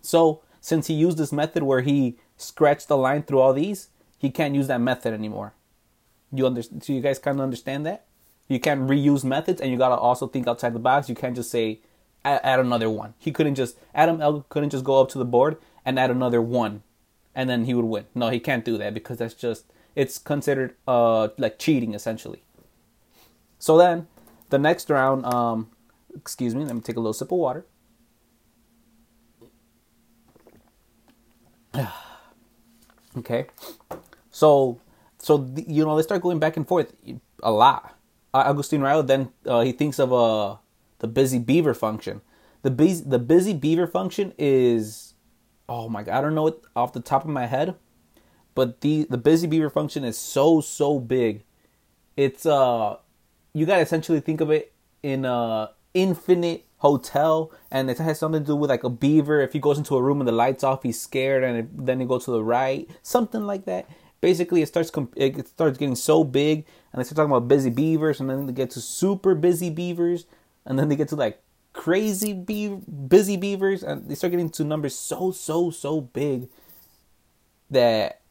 So 0.03 0.43
since 0.61 0.89
he 0.89 0.95
used 0.95 1.19
this 1.19 1.33
method 1.33 1.63
where 1.63 1.83
he 1.83 2.19
scratched 2.37 2.89
the 2.89 2.97
line 2.97 3.23
through 3.23 3.41
all 3.41 3.53
these, 3.53 3.89
he 4.25 4.31
can't 4.31 4.55
use 4.55 4.69
that 4.69 4.81
method 4.81 5.13
anymore. 5.13 5.53
You 6.33 6.47
understand? 6.47 6.83
So 6.83 6.95
you 6.95 7.03
guys 7.03 7.19
kind 7.19 7.39
of 7.39 7.43
understand 7.43 7.85
that? 7.85 8.07
You 8.49 8.59
can't 8.59 8.89
reuse 8.89 9.23
methods, 9.23 9.61
and 9.61 9.71
you 9.71 9.77
gotta 9.77 9.97
also 9.97 10.27
think 10.27 10.49
outside 10.49 10.73
the 10.73 10.79
box. 10.79 11.11
You 11.11 11.15
can't 11.15 11.37
just 11.37 11.51
say 11.51 11.81
add, 12.25 12.59
another 12.59 12.89
one. 12.89 13.13
He 13.19 13.31
couldn't 13.31 13.55
just 13.55 13.77
Adam 13.95 14.43
couldn't 14.49 14.71
just 14.71 14.83
go 14.83 14.99
up 15.03 15.11
to 15.11 15.19
the 15.19 15.27
board 15.27 15.59
and 15.85 15.99
add 15.99 16.11
another 16.11 16.41
one, 16.41 16.83
and 17.35 17.51
then 17.51 17.67
he 17.67 17.75
would 17.75 17.85
win. 17.85 18.07
No, 18.15 18.31
he 18.31 18.41
can't 18.41 18.65
do 18.65 18.79
that 18.79 18.95
because 18.95 19.19
that's 19.19 19.35
just 19.35 19.67
it's 19.95 20.17
considered 20.17 20.75
uh 20.89 21.29
like 21.37 21.59
cheating 21.59 21.93
essentially. 21.93 22.43
So 23.59 23.77
then 23.77 24.07
the 24.49 24.59
next 24.59 24.89
round, 24.89 25.27
um, 25.27 25.71
excuse 26.17 26.55
me, 26.55 26.65
let 26.65 26.75
me 26.75 26.81
take 26.81 26.97
a 26.97 27.01
little 27.01 27.13
sip 27.13 27.31
of 27.31 27.37
water. 27.37 27.67
okay. 33.19 33.49
So, 34.35 34.81
so 35.19 35.49
you 35.55 35.85
know, 35.85 35.97
they 35.97 36.03
start 36.03 36.21
going 36.21 36.41
back 36.41 36.57
and 36.57 36.67
forth 36.67 36.93
a 37.41 37.53
lot. 37.53 37.97
Uh, 38.35 38.43
Agustin 38.47 38.83
Rayo 38.83 39.01
then 39.01 39.31
uh, 39.47 39.61
he 39.61 39.71
thinks 39.71 40.01
of 40.01 40.13
uh, 40.13 40.57
the 40.99 41.07
busy 41.07 41.39
beaver 41.39 41.73
function. 41.73 42.21
The 42.63 42.73
busy, 42.73 43.05
the 43.07 43.21
busy 43.21 43.53
beaver 43.53 43.87
function 43.87 44.33
is, 44.37 45.15
oh 45.69 45.89
my 45.89 46.03
god, 46.03 46.19
I 46.19 46.21
don't 46.21 46.35
know 46.35 46.49
it 46.49 46.61
off 46.75 46.93
the 46.93 47.01
top 47.01 47.23
of 47.23 47.31
my 47.31 47.47
head, 47.47 47.77
but 48.57 48.81
the 48.81 49.07
the 49.09 49.19
busy 49.19 49.47
beaver 49.47 49.71
function 49.71 50.03
is 50.03 50.19
so 50.19 50.61
so 50.61 50.99
big. 50.99 51.45
It's 52.17 52.45
uh, 52.45 52.97
you 53.53 53.67
gotta 53.67 53.83
essentially 53.83 54.19
think 54.19 54.41
of 54.41 54.51
it 54.51 54.73
in 55.05 55.25
a 55.25 55.71
infinite 55.95 56.65
hotel, 56.79 57.53
and 57.71 57.89
it 57.89 57.99
has 57.99 58.19
something 58.19 58.43
to 58.43 58.47
do 58.49 58.57
with 58.57 58.71
like 58.71 58.83
a 58.83 58.91
beaver. 58.91 59.41
If 59.41 59.53
he 59.53 59.61
goes 59.61 59.79
into 59.79 59.95
a 59.95 60.03
room 60.03 60.21
and 60.21 60.27
the 60.27 60.33
lights 60.33 60.65
off, 60.65 60.83
he's 60.83 61.01
scared, 61.01 61.45
and 61.45 61.59
it, 61.59 61.87
then 61.87 62.01
he 62.01 62.07
goes 62.07 62.25
to 62.25 62.33
the 62.33 62.43
right, 62.43 62.91
something 63.01 63.47
like 63.47 63.65
that 63.67 63.89
basically 64.25 64.63
it 64.63 64.69
starts 64.69 64.91
it 65.17 65.47
starts 65.47 65.77
getting 65.77 65.95
so 65.95 66.25
big 66.25 66.65
and 66.91 66.99
they 66.99 67.05
start 67.05 67.17
talking 67.17 67.31
about 67.31 67.47
busy 67.47 67.69
beavers 67.69 68.21
and 68.21 68.31
then 68.31 68.47
they 68.47 68.55
get 68.55 68.71
to 68.71 68.81
super 68.81 69.35
busy 69.35 69.69
beavers 69.69 70.25
and 70.65 70.79
then 70.79 70.89
they 70.89 70.97
get 70.97 71.09
to 71.09 71.15
like 71.15 71.43
crazy 71.75 72.33
be- 72.33 72.81
busy 73.07 73.37
beavers 73.37 73.83
and 73.83 74.09
they 74.09 74.15
start 74.15 74.31
getting 74.31 74.49
to 74.49 74.65
numbers 74.65 74.95
so 74.97 75.31
so 75.31 75.71
so 75.71 76.01
big 76.01 76.49
that 77.69 78.23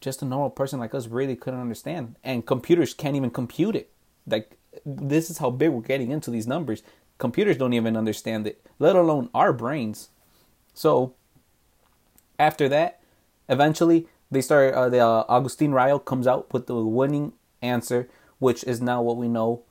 just 0.00 0.20
a 0.20 0.24
normal 0.24 0.50
person 0.50 0.80
like 0.80 0.96
us 0.96 1.06
really 1.06 1.36
couldn't 1.36 1.60
understand 1.60 2.16
and 2.24 2.44
computers 2.44 2.92
can't 2.92 3.14
even 3.14 3.30
compute 3.30 3.76
it. 3.76 3.92
Like 4.26 4.58
this 4.84 5.30
is 5.30 5.38
how 5.38 5.50
big 5.50 5.70
we're 5.70 5.82
getting 5.82 6.10
into 6.10 6.32
these 6.32 6.48
numbers. 6.48 6.82
Computers 7.18 7.56
don't 7.56 7.72
even 7.72 7.96
understand 7.96 8.48
it 8.48 8.66
let 8.80 8.96
alone 8.96 9.30
our 9.32 9.52
brains. 9.52 10.08
So 10.74 11.14
after 12.36 12.68
that, 12.68 12.98
eventually 13.48 14.08
they 14.30 14.40
start. 14.40 14.74
Uh, 14.74 14.88
the 14.88 15.00
uh, 15.00 15.24
Agustin 15.28 15.72
Rayo 15.72 15.98
comes 15.98 16.26
out 16.26 16.52
with 16.52 16.66
the 16.66 16.76
winning 16.76 17.32
answer, 17.62 18.08
which 18.38 18.64
is 18.64 18.80
now 18.80 19.02
what 19.02 19.16
we 19.16 19.28
know, 19.28 19.62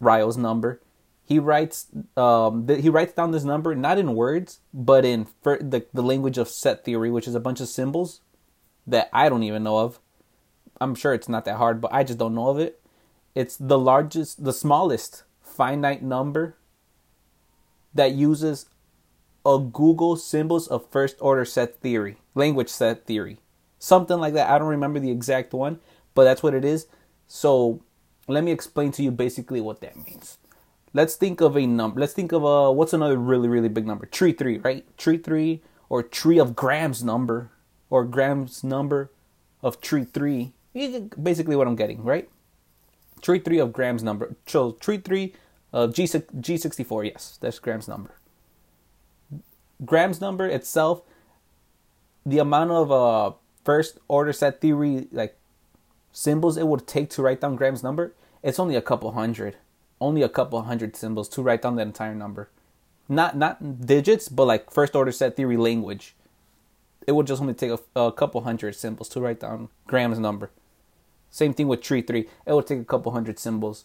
Rayo's 0.00 0.36
number. 0.36 0.80
He 1.24 1.38
writes, 1.38 1.86
um, 2.16 2.66
he 2.66 2.88
writes 2.88 3.12
down 3.12 3.30
this 3.30 3.44
number 3.44 3.74
not 3.74 3.98
in 3.98 4.16
words, 4.16 4.58
but 4.74 5.04
in 5.04 5.28
the 5.44 5.86
the 5.92 6.02
language 6.02 6.38
of 6.38 6.48
set 6.48 6.84
theory, 6.84 7.10
which 7.10 7.28
is 7.28 7.36
a 7.36 7.40
bunch 7.40 7.60
of 7.60 7.68
symbols 7.68 8.20
that 8.86 9.08
I 9.12 9.28
don't 9.28 9.44
even 9.44 9.62
know 9.62 9.78
of. 9.78 10.00
I'm 10.80 10.94
sure 10.94 11.14
it's 11.14 11.28
not 11.28 11.44
that 11.44 11.56
hard, 11.56 11.80
but 11.80 11.92
I 11.92 12.02
just 12.02 12.18
don't 12.18 12.34
know 12.34 12.48
of 12.48 12.58
it. 12.58 12.80
It's 13.34 13.56
the 13.56 13.78
largest, 13.78 14.42
the 14.42 14.52
smallest 14.52 15.24
finite 15.40 16.02
number 16.02 16.56
that 17.94 18.12
uses 18.12 18.66
a 19.44 19.58
googol 19.58 20.18
symbols 20.18 20.66
of 20.66 20.88
first 20.90 21.16
order 21.20 21.44
set 21.44 21.76
theory, 21.80 22.16
language 22.34 22.68
set 22.68 23.06
theory. 23.06 23.38
Something 23.80 24.18
like 24.18 24.34
that. 24.34 24.50
I 24.50 24.58
don't 24.58 24.68
remember 24.68 25.00
the 25.00 25.10
exact 25.10 25.54
one, 25.54 25.80
but 26.14 26.24
that's 26.24 26.42
what 26.42 26.54
it 26.54 26.64
is. 26.64 26.86
So 27.26 27.80
let 28.28 28.44
me 28.44 28.52
explain 28.52 28.92
to 28.92 29.02
you 29.02 29.10
basically 29.10 29.60
what 29.60 29.80
that 29.80 29.96
means. 29.96 30.36
Let's 30.92 31.16
think 31.16 31.40
of 31.40 31.56
a 31.56 31.66
number. 31.66 31.98
Let's 31.98 32.12
think 32.12 32.30
of 32.32 32.44
a 32.44 32.70
what's 32.70 32.92
another 32.92 33.16
really 33.16 33.48
really 33.48 33.70
big 33.70 33.86
number? 33.86 34.04
Tree 34.06 34.32
three, 34.32 34.58
right? 34.58 34.84
Tree 34.98 35.16
three 35.16 35.62
or 35.88 36.02
tree 36.02 36.38
of 36.38 36.54
Graham's 36.54 37.02
number 37.02 37.50
or 37.88 38.04
Graham's 38.04 38.62
number 38.62 39.10
of 39.62 39.80
tree 39.80 40.04
three. 40.04 40.52
Basically, 40.74 41.56
what 41.56 41.66
I'm 41.66 41.74
getting, 41.74 42.04
right? 42.04 42.28
Tree 43.22 43.38
three 43.38 43.58
of 43.58 43.72
Graham's 43.72 44.02
number. 44.02 44.36
So 44.46 44.72
tree 44.72 44.98
three 44.98 45.32
of 45.72 45.94
G 45.94 46.04
G64. 46.04 47.06
Yes, 47.06 47.38
that's 47.40 47.58
Graham's 47.58 47.88
number. 47.88 48.16
Graham's 49.84 50.20
number 50.20 50.46
itself, 50.46 51.00
the 52.26 52.38
amount 52.38 52.70
of 52.72 52.92
uh 52.92 53.32
first 53.64 53.98
order 54.08 54.32
set 54.32 54.60
theory 54.60 55.08
like 55.12 55.36
symbols 56.12 56.56
it 56.56 56.66
would 56.66 56.86
take 56.86 57.10
to 57.10 57.22
write 57.22 57.40
down 57.40 57.56
Graham's 57.56 57.82
number, 57.82 58.14
it's 58.42 58.58
only 58.58 58.76
a 58.76 58.82
couple 58.82 59.12
hundred. 59.12 59.56
Only 60.00 60.22
a 60.22 60.28
couple 60.28 60.62
hundred 60.62 60.96
symbols 60.96 61.28
to 61.30 61.42
write 61.42 61.62
down 61.62 61.76
that 61.76 61.86
entire 61.86 62.14
number. 62.14 62.48
Not 63.08 63.36
not 63.36 63.86
digits, 63.86 64.28
but 64.28 64.46
like 64.46 64.70
first 64.70 64.96
order 64.96 65.12
set 65.12 65.36
theory 65.36 65.56
language. 65.56 66.14
It 67.06 67.12
would 67.12 67.26
just 67.26 67.40
only 67.40 67.54
take 67.54 67.70
a, 67.70 68.00
a 68.00 68.12
couple 68.12 68.40
hundred 68.42 68.76
symbols 68.76 69.08
to 69.10 69.20
write 69.20 69.40
down 69.40 69.68
Graham's 69.86 70.18
number. 70.18 70.50
Same 71.30 71.52
thing 71.54 71.68
with 71.68 71.82
tree 71.82 72.02
three. 72.02 72.28
It 72.46 72.52
would 72.54 72.66
take 72.66 72.80
a 72.80 72.84
couple 72.84 73.12
hundred 73.12 73.38
symbols. 73.38 73.84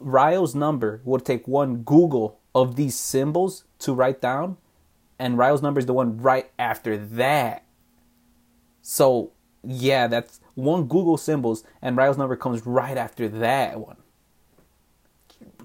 Rayo's 0.00 0.54
number 0.54 1.00
would 1.04 1.24
take 1.24 1.46
one 1.46 1.84
googol 1.84 2.34
of 2.54 2.76
these 2.76 2.98
symbols 2.98 3.64
to 3.78 3.94
write 3.94 4.20
down, 4.20 4.56
and 5.18 5.38
Rayo's 5.38 5.62
number 5.62 5.78
is 5.78 5.86
the 5.86 5.92
one 5.92 6.18
right 6.18 6.50
after 6.58 6.96
that. 6.96 7.64
So 8.82 9.32
yeah, 9.64 10.06
that's 10.08 10.40
one 10.54 10.88
googol 10.88 11.18
symbols, 11.18 11.64
and 11.80 11.96
Rayo's 11.96 12.18
number 12.18 12.36
comes 12.36 12.66
right 12.66 12.96
after 12.96 13.28
that 13.28 13.80
one. 13.80 13.96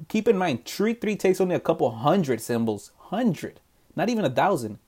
Keep 0.08 0.28
in 0.28 0.38
mind, 0.38 0.66
Tree 0.66 0.94
3 0.94 1.16
takes 1.16 1.42
only 1.42 1.56
a 1.56 1.60
couple 1.60 1.90
hundred 1.92 2.40
symbols. 2.40 2.92
Hundred. 2.98 3.60
Not 3.96 4.10
even 4.10 4.24
a 4.24 4.30
thousand. 4.30 4.80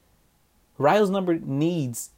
Rayo's 0.78 1.10
number 1.10 1.38
needs 1.38 2.12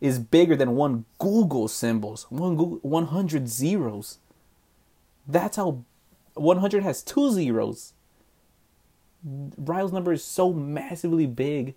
is 0.00 0.18
bigger 0.18 0.56
than 0.56 0.76
one 0.76 1.04
googol 1.20 1.68
symbols. 1.68 2.26
One 2.30 2.56
googol, 2.56 2.82
100 2.82 3.48
zeros. 3.48 4.18
That's 5.26 5.56
how 5.56 5.84
100 6.34 6.82
has 6.82 7.02
two 7.02 7.30
zeros. 7.32 7.92
Rayo's 9.24 9.92
number 9.92 10.12
is 10.12 10.24
so 10.24 10.52
massively 10.52 11.26
big, 11.26 11.74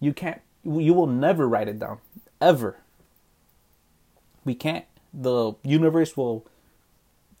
you 0.00 0.12
can't, 0.12 0.40
you 0.64 0.94
will 0.94 1.06
never 1.06 1.48
write 1.48 1.68
it 1.68 1.78
down. 1.78 1.98
Ever. 2.40 2.78
We 4.44 4.54
can't. 4.54 4.84
The 5.12 5.52
universe 5.62 6.16
will 6.16 6.46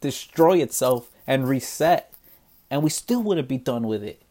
destroy 0.00 0.58
itself 0.58 1.10
and 1.26 1.48
reset, 1.48 2.12
and 2.70 2.82
we 2.82 2.90
still 2.90 3.22
wouldn't 3.22 3.48
be 3.48 3.58
done 3.58 3.86
with 3.86 4.02
it. 4.02 4.22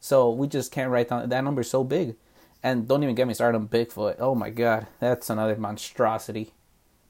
So 0.00 0.30
we 0.30 0.48
just 0.48 0.72
can't 0.72 0.90
write 0.90 1.08
down 1.08 1.28
that 1.28 1.44
number 1.44 1.62
so 1.62 1.84
big. 1.84 2.16
And 2.62 2.86
don't 2.86 3.02
even 3.02 3.14
get 3.14 3.26
me 3.26 3.34
started 3.34 3.58
on 3.58 3.68
Bigfoot. 3.68 4.16
Oh 4.18 4.34
my 4.34 4.50
god, 4.50 4.86
that's 5.00 5.30
another 5.30 5.56
monstrosity. 5.56 6.52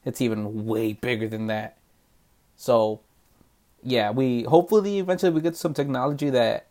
It's 0.04 0.20
even 0.20 0.66
way 0.66 0.94
bigger 0.94 1.28
than 1.28 1.46
that. 1.46 1.78
So 2.56 3.00
yeah, 3.82 4.10
we 4.10 4.44
hopefully 4.44 4.98
eventually 4.98 5.32
we 5.32 5.40
get 5.40 5.56
some 5.56 5.74
technology 5.74 6.30
that 6.30 6.66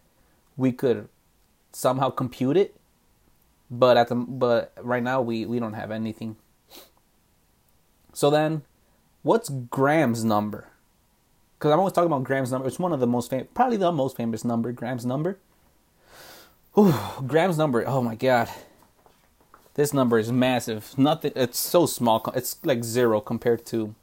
we 0.57 0.71
could 0.71 1.09
somehow 1.73 2.09
compute 2.09 2.57
it. 2.57 2.75
But 3.69 3.97
at 3.97 4.09
the 4.09 4.15
but 4.15 4.73
right 4.81 5.03
now 5.03 5.21
we 5.21 5.45
we 5.45 5.59
don't 5.59 5.73
have 5.73 5.91
anything. 5.91 6.35
So 8.13 8.29
then, 8.29 8.63
what's 9.23 9.49
Graham's 9.49 10.23
number? 10.23 10.67
Because 11.57 11.71
I'm 11.71 11.79
always 11.79 11.93
talking 11.93 12.11
about 12.11 12.23
Graham's 12.23 12.51
number. 12.51 12.67
It's 12.67 12.79
one 12.79 12.91
of 12.91 12.99
the 12.99 13.07
most 13.07 13.29
famous, 13.29 13.47
probably 13.53 13.77
the 13.77 13.91
most 13.91 14.17
famous 14.17 14.43
number, 14.43 14.71
Graham's 14.71 15.05
number. 15.05 15.37
Ooh, 16.77 16.93
Graham's 17.27 17.57
number. 17.57 17.87
Oh 17.87 18.01
my 18.01 18.15
god, 18.15 18.49
this 19.75 19.93
number 19.93 20.17
is 20.17 20.31
massive. 20.31 20.97
Nothing. 20.97 21.33
It's 21.35 21.59
so 21.59 21.85
small. 21.85 22.23
It's 22.35 22.57
like 22.63 22.83
zero 22.83 23.21
compared 23.21 23.65
to. 23.67 23.93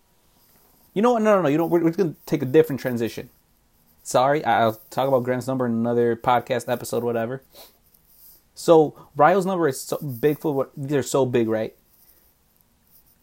You 0.95 1.03
know 1.03 1.13
what? 1.13 1.23
No, 1.23 1.37
no, 1.37 1.43
no. 1.43 1.49
You 1.49 1.59
know 1.59 1.67
we're, 1.67 1.83
we're 1.83 1.91
gonna 1.91 2.15
take 2.27 2.43
a 2.43 2.47
different 2.47 2.81
transition. 2.81 3.31
Sorry, 4.03 4.45
I'll 4.45 4.81
talk 4.91 5.09
about 5.09 5.25
Graham's 5.25 5.47
number 5.47 5.67
in 5.67 5.73
another 5.73 6.17
podcast 6.17 6.71
episode, 6.71 7.03
whatever. 7.05 7.43
So 8.55 8.95
Rayo's 9.17 9.47
number 9.47 9.69
is 9.69 9.81
so 9.81 9.99
big 9.99 10.39
for 10.39 10.53
what 10.53 10.73
they're 10.77 11.03
so 11.03 11.27
big, 11.27 11.49
right? 11.49 11.75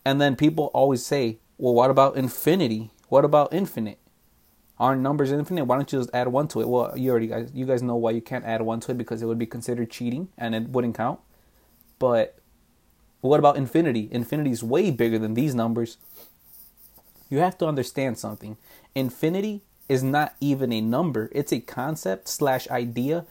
And 0.06 0.22
then 0.22 0.36
people 0.36 0.66
always 0.74 1.04
say, 1.04 1.40
well, 1.58 1.74
what 1.74 1.90
about 1.90 2.16
infinity? 2.16 2.92
What 3.10 3.26
about 3.26 3.54
infinite? 3.54 4.00
Aren't 4.78 5.02
numbers 5.02 5.32
infinite? 5.32 5.66
Why 5.66 5.78
don't 5.78 5.92
you 5.92 6.00
just 6.00 6.14
add 6.14 6.28
one 6.28 6.48
to 6.50 6.62
it? 6.62 6.68
Well, 6.68 6.98
you 6.98 7.10
already 7.10 7.28
guys, 7.28 7.50
you 7.54 7.66
guys 7.66 7.82
know 7.82 7.96
why 7.96 8.12
you 8.12 8.22
can't 8.22 8.46
add 8.46 8.62
one 8.62 8.80
to 8.82 8.92
it 8.92 8.98
because 8.98 9.22
it 9.22 9.26
would 9.26 9.40
be 9.40 9.46
considered 9.46 9.90
cheating 9.90 10.28
and 10.38 10.54
it 10.54 10.70
wouldn't 10.70 10.96
count. 10.96 11.20
But 11.98 12.38
what 13.22 13.40
about 13.40 13.58
infinity? 13.58 14.10
Infinity 14.12 14.52
is 14.52 14.64
way 14.64 14.92
bigger 14.92 15.18
than 15.18 15.34
these 15.34 15.56
numbers. 15.56 15.98
You 17.30 17.40
have 17.40 17.58
to 17.60 17.66
understand 17.66 18.20
something. 18.20 18.58
Infinity 18.94 19.62
is 19.90 20.04
not 20.04 20.36
even 20.40 20.72
a 20.72 20.82
number; 20.82 21.30
it's 21.32 21.52
a 21.52 21.60
concept 21.60 22.28
slash 22.28 22.70
idea 22.70 23.26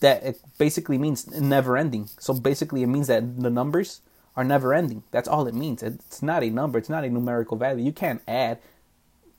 that 0.00 0.22
it 0.22 0.40
basically 0.58 0.96
means 0.96 1.26
never 1.40 1.76
ending. 1.76 2.08
So 2.18 2.32
basically, 2.34 2.82
it 2.82 2.86
means 2.86 3.08
that 3.08 3.40
the 3.40 3.50
numbers 3.50 4.00
are 4.36 4.44
never 4.44 4.74
ending. 4.74 5.02
That's 5.10 5.28
all 5.28 5.46
it 5.46 5.54
means. 5.54 5.82
It's 5.82 6.22
not 6.22 6.42
a 6.42 6.50
number, 6.50 6.78
it's 6.78 6.88
not 6.88 7.04
a 7.04 7.10
numerical 7.10 7.56
value. 7.56 7.84
You 7.84 7.92
can't 7.92 8.22
add 8.28 8.58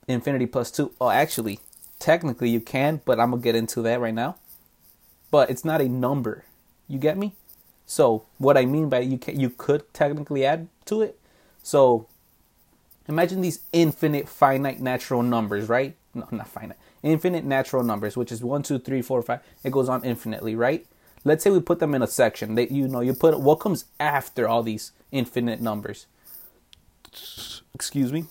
infinity 0.08 0.46
plus 0.46 0.70
2. 0.70 0.92
Oh, 1.00 1.10
actually, 1.10 1.60
technically 1.98 2.50
you 2.50 2.60
can, 2.60 3.00
but 3.04 3.20
I'm 3.20 3.30
going 3.30 3.42
to 3.42 3.44
get 3.44 3.54
into 3.54 3.82
that 3.82 4.00
right 4.00 4.14
now. 4.14 4.36
But 5.30 5.50
it's 5.50 5.64
not 5.64 5.80
a 5.80 5.88
number. 5.88 6.44
You 6.88 6.98
get 6.98 7.18
me? 7.18 7.34
So, 7.86 8.24
what 8.38 8.56
I 8.56 8.66
mean 8.66 8.88
by 8.88 9.00
you 9.00 9.18
can 9.18 9.38
you 9.38 9.50
could 9.50 9.92
technically 9.94 10.44
add 10.44 10.68
to 10.86 11.00
it. 11.00 11.18
So, 11.62 12.06
imagine 13.08 13.40
these 13.40 13.60
infinite 13.72 14.28
finite 14.28 14.80
natural 14.80 15.22
numbers, 15.22 15.68
right? 15.68 15.96
No, 16.14 16.26
not 16.30 16.48
finite. 16.48 16.78
Infinite 17.02 17.44
natural 17.44 17.82
numbers, 17.82 18.16
which 18.16 18.32
is 18.32 18.42
one, 18.42 18.62
two, 18.62 18.78
three, 18.78 19.02
four, 19.02 19.22
five. 19.22 19.40
It 19.64 19.72
goes 19.72 19.88
on 19.88 20.04
infinitely, 20.04 20.54
right? 20.54 20.86
Let's 21.24 21.44
say 21.44 21.50
we 21.50 21.60
put 21.60 21.78
them 21.78 21.94
in 21.94 22.02
a 22.02 22.06
section 22.06 22.54
that 22.54 22.70
you 22.70 22.88
know 22.88 23.00
you 23.00 23.14
put 23.14 23.38
what 23.40 23.56
comes 23.56 23.86
after 23.98 24.48
all 24.48 24.62
these 24.62 24.92
infinite 25.12 25.60
numbers? 25.60 26.06
Excuse 27.74 28.12
me? 28.12 28.24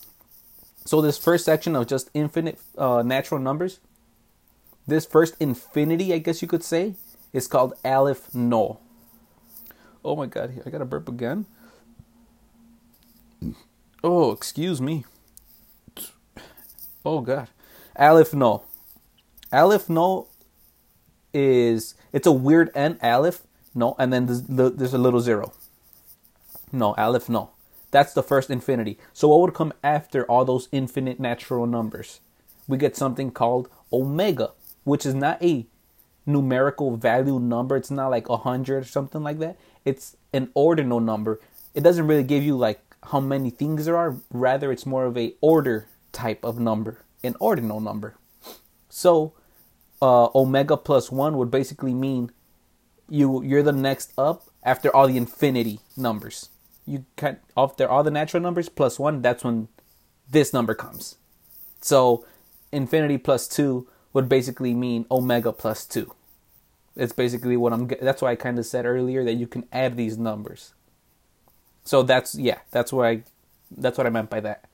So 0.84 1.00
this 1.00 1.18
first 1.18 1.44
section 1.44 1.76
of 1.76 1.86
just 1.86 2.10
infinite 2.14 2.58
uh, 2.76 3.02
natural 3.02 3.40
numbers 3.40 3.80
this 4.88 5.04
first 5.04 5.34
infinity 5.38 6.12
i 6.12 6.18
guess 6.18 6.42
you 6.42 6.48
could 6.48 6.64
say 6.64 6.94
is 7.32 7.46
called 7.46 7.74
aleph 7.84 8.34
no 8.34 8.80
oh 10.04 10.16
my 10.16 10.26
god 10.26 10.60
i 10.66 10.70
gotta 10.70 10.84
burp 10.84 11.08
again. 11.08 11.46
Oh 14.02 14.30
excuse 14.30 14.80
me. 14.80 15.04
Oh 17.04 17.20
god. 17.20 17.48
Aleph 17.96 18.32
no 18.32 18.62
aleph 19.52 19.88
no 19.88 20.28
is 21.38 21.94
it's 22.12 22.26
a 22.26 22.32
weird 22.32 22.70
N 22.74 22.98
aleph 23.02 23.42
no, 23.74 23.94
and 23.98 24.12
then 24.12 24.26
there's, 24.26 24.42
there's 24.42 24.94
a 24.94 24.98
little 24.98 25.20
zero. 25.20 25.52
No, 26.72 26.94
aleph 26.98 27.28
no. 27.28 27.50
That's 27.90 28.12
the 28.12 28.22
first 28.22 28.50
infinity. 28.50 28.98
So 29.12 29.28
what 29.28 29.40
would 29.40 29.54
come 29.54 29.72
after 29.82 30.24
all 30.24 30.44
those 30.44 30.68
infinite 30.72 31.20
natural 31.20 31.66
numbers? 31.66 32.20
We 32.66 32.76
get 32.76 32.96
something 32.96 33.30
called 33.30 33.68
omega, 33.92 34.50
which 34.84 35.06
is 35.06 35.14
not 35.14 35.42
a 35.42 35.66
numerical 36.26 36.96
value 36.96 37.38
number. 37.38 37.76
It's 37.76 37.90
not 37.90 38.08
like 38.08 38.28
a 38.28 38.36
hundred 38.38 38.82
or 38.82 38.86
something 38.86 39.22
like 39.22 39.38
that. 39.38 39.56
It's 39.84 40.16
an 40.32 40.50
ordinal 40.54 41.00
number. 41.00 41.40
It 41.74 41.82
doesn't 41.82 42.06
really 42.06 42.24
give 42.24 42.42
you 42.42 42.56
like 42.56 42.80
how 43.04 43.20
many 43.20 43.50
things 43.50 43.86
there 43.86 43.96
are. 43.96 44.16
Rather, 44.30 44.70
it's 44.72 44.84
more 44.86 45.06
of 45.06 45.16
a 45.16 45.34
order 45.40 45.86
type 46.12 46.44
of 46.44 46.58
number, 46.58 47.04
an 47.22 47.36
ordinal 47.40 47.80
number. 47.80 48.16
So 48.90 49.32
uh, 50.00 50.28
omega 50.34 50.76
plus 50.76 51.10
one 51.10 51.36
would 51.36 51.50
basically 51.50 51.94
mean 51.94 52.30
you 53.08 53.42
you're 53.42 53.62
the 53.62 53.72
next 53.72 54.12
up 54.18 54.44
after 54.62 54.94
all 54.94 55.08
the 55.08 55.16
infinity 55.16 55.80
numbers. 55.96 56.50
You 56.86 57.04
can 57.16 57.38
after 57.56 57.88
all 57.88 58.02
the 58.02 58.10
natural 58.10 58.42
numbers 58.42 58.68
plus 58.68 58.98
one, 58.98 59.22
that's 59.22 59.44
when 59.44 59.68
this 60.30 60.52
number 60.52 60.74
comes. 60.74 61.16
So 61.80 62.24
infinity 62.72 63.18
plus 63.18 63.48
two 63.48 63.88
would 64.12 64.28
basically 64.28 64.74
mean 64.74 65.06
omega 65.10 65.52
plus 65.52 65.86
two. 65.86 66.14
It's 66.96 67.12
basically 67.12 67.56
what 67.56 67.72
I'm. 67.72 67.86
That's 67.86 68.20
why 68.20 68.32
I 68.32 68.36
kind 68.36 68.58
of 68.58 68.66
said 68.66 68.84
earlier 68.84 69.24
that 69.24 69.34
you 69.34 69.46
can 69.46 69.66
add 69.72 69.96
these 69.96 70.18
numbers. 70.18 70.74
So 71.84 72.02
that's 72.02 72.34
yeah, 72.34 72.58
that's 72.70 72.92
what 72.92 73.06
I, 73.06 73.22
that's 73.70 73.96
what 73.96 74.06
I 74.06 74.10
meant 74.10 74.30
by 74.30 74.40
that. 74.40 74.64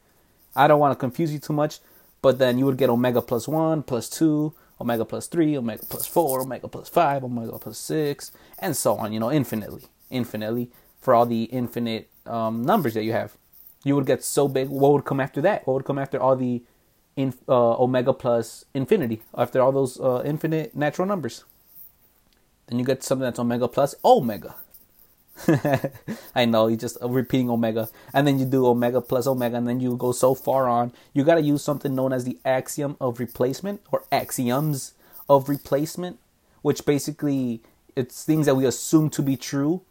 I 0.56 0.66
don't 0.66 0.80
want 0.80 0.92
to 0.92 0.98
confuse 0.98 1.32
you 1.32 1.38
too 1.38 1.52
much, 1.52 1.80
but 2.22 2.38
then 2.38 2.58
you 2.58 2.64
would 2.64 2.78
get 2.78 2.88
omega 2.88 3.20
plus 3.20 3.46
one, 3.46 3.82
plus 3.82 4.08
two, 4.08 4.54
omega 4.80 5.04
plus 5.04 5.26
three, 5.26 5.56
omega 5.56 5.84
plus 5.86 6.06
four, 6.06 6.40
omega 6.40 6.68
plus 6.68 6.88
five, 6.88 7.24
omega 7.24 7.58
plus 7.58 7.78
six, 7.78 8.32
and 8.58 8.76
so 8.76 8.96
on. 8.96 9.12
You 9.12 9.20
know, 9.20 9.30
infinitely, 9.30 9.84
infinitely 10.10 10.70
for 11.00 11.14
all 11.14 11.26
the 11.26 11.44
infinite 11.44 12.08
um, 12.26 12.62
numbers 12.62 12.94
that 12.94 13.04
you 13.04 13.12
have. 13.12 13.36
You 13.84 13.94
would 13.94 14.06
get 14.06 14.24
so 14.24 14.48
big. 14.48 14.68
What 14.68 14.92
would 14.92 15.04
come 15.04 15.20
after 15.20 15.40
that? 15.42 15.66
What 15.66 15.74
would 15.74 15.84
come 15.84 15.98
after 15.98 16.20
all 16.20 16.36
the 16.36 16.62
in, 17.16 17.34
uh, 17.48 17.76
omega 17.76 18.12
plus 18.12 18.64
infinity? 18.72 19.22
After 19.36 19.60
all 19.60 19.72
those 19.72 20.00
uh, 20.00 20.22
infinite 20.24 20.74
natural 20.74 21.06
numbers, 21.06 21.44
then 22.66 22.78
you 22.78 22.84
get 22.84 23.02
something 23.02 23.24
that's 23.24 23.38
omega 23.38 23.68
plus 23.68 23.94
omega. 24.04 24.54
I 26.34 26.44
know 26.44 26.68
you're 26.68 26.78
just 26.78 26.96
uh, 27.02 27.08
repeating 27.08 27.50
omega, 27.50 27.88
and 28.12 28.26
then 28.26 28.38
you 28.38 28.44
do 28.44 28.66
omega 28.66 29.00
plus 29.00 29.26
omega, 29.26 29.56
and 29.56 29.68
then 29.68 29.80
you 29.80 29.96
go 29.96 30.12
so 30.12 30.34
far 30.34 30.68
on. 30.68 30.92
You 31.12 31.24
got 31.24 31.34
to 31.36 31.42
use 31.42 31.62
something 31.62 31.94
known 31.94 32.12
as 32.12 32.24
the 32.24 32.38
axiom 32.44 32.96
of 33.00 33.18
replacement 33.18 33.80
or 33.90 34.04
axioms 34.12 34.94
of 35.28 35.48
replacement, 35.48 36.18
which 36.62 36.84
basically 36.86 37.62
it's 37.96 38.24
things 38.24 38.46
that 38.46 38.54
we 38.54 38.64
assume 38.64 39.10
to 39.10 39.22
be 39.22 39.36
true, 39.36 39.82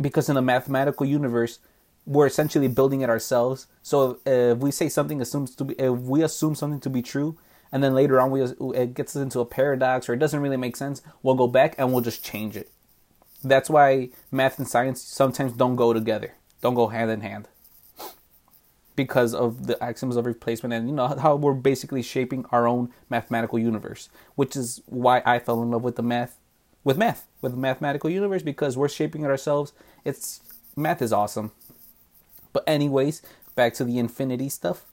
because 0.00 0.28
in 0.28 0.36
a 0.36 0.42
mathematical 0.42 1.06
universe, 1.06 1.60
we're 2.04 2.26
essentially 2.26 2.68
building 2.68 3.02
it 3.02 3.10
ourselves. 3.10 3.66
So 3.82 4.18
if 4.24 4.58
we 4.58 4.70
say 4.70 4.88
something 4.88 5.20
assumes 5.20 5.54
to 5.56 5.64
be, 5.64 5.74
if 5.74 5.92
we 5.92 6.22
assume 6.22 6.54
something 6.54 6.80
to 6.80 6.90
be 6.90 7.02
true, 7.02 7.36
and 7.70 7.84
then 7.84 7.94
later 7.94 8.20
on 8.20 8.30
we 8.30 8.42
it 8.42 8.94
gets 8.94 9.14
into 9.14 9.40
a 9.40 9.44
paradox 9.44 10.08
or 10.08 10.14
it 10.14 10.18
doesn't 10.18 10.40
really 10.40 10.56
make 10.56 10.76
sense, 10.76 11.02
we'll 11.22 11.34
go 11.34 11.46
back 11.46 11.74
and 11.78 11.92
we'll 11.92 12.00
just 12.00 12.24
change 12.24 12.56
it. 12.56 12.70
That's 13.42 13.70
why 13.70 14.10
math 14.30 14.58
and 14.58 14.68
science 14.68 15.02
sometimes 15.02 15.52
don't 15.52 15.76
go 15.76 15.92
together, 15.92 16.34
don't 16.60 16.74
go 16.74 16.88
hand 16.88 17.10
in 17.10 17.20
hand. 17.20 17.48
Because 18.96 19.32
of 19.32 19.68
the 19.68 19.82
axioms 19.82 20.16
of 20.16 20.26
replacement 20.26 20.72
and 20.72 20.88
you 20.88 20.94
know 20.94 21.06
how 21.06 21.36
we're 21.36 21.54
basically 21.54 22.02
shaping 22.02 22.44
our 22.50 22.66
own 22.66 22.92
mathematical 23.08 23.58
universe, 23.58 24.08
which 24.34 24.56
is 24.56 24.82
why 24.86 25.22
I 25.24 25.38
fell 25.38 25.62
in 25.62 25.70
love 25.70 25.84
with 25.84 25.94
the 25.94 26.02
math, 26.02 26.36
with 26.82 26.98
math, 26.98 27.28
with 27.40 27.52
the 27.52 27.58
mathematical 27.58 28.10
universe 28.10 28.42
because 28.42 28.76
we're 28.76 28.88
shaping 28.88 29.22
it 29.22 29.28
ourselves. 29.28 29.72
It's 30.04 30.40
math 30.74 31.00
is 31.00 31.12
awesome. 31.12 31.52
But 32.52 32.64
anyways, 32.66 33.22
back 33.54 33.74
to 33.74 33.84
the 33.84 33.98
infinity 33.98 34.48
stuff. 34.48 34.84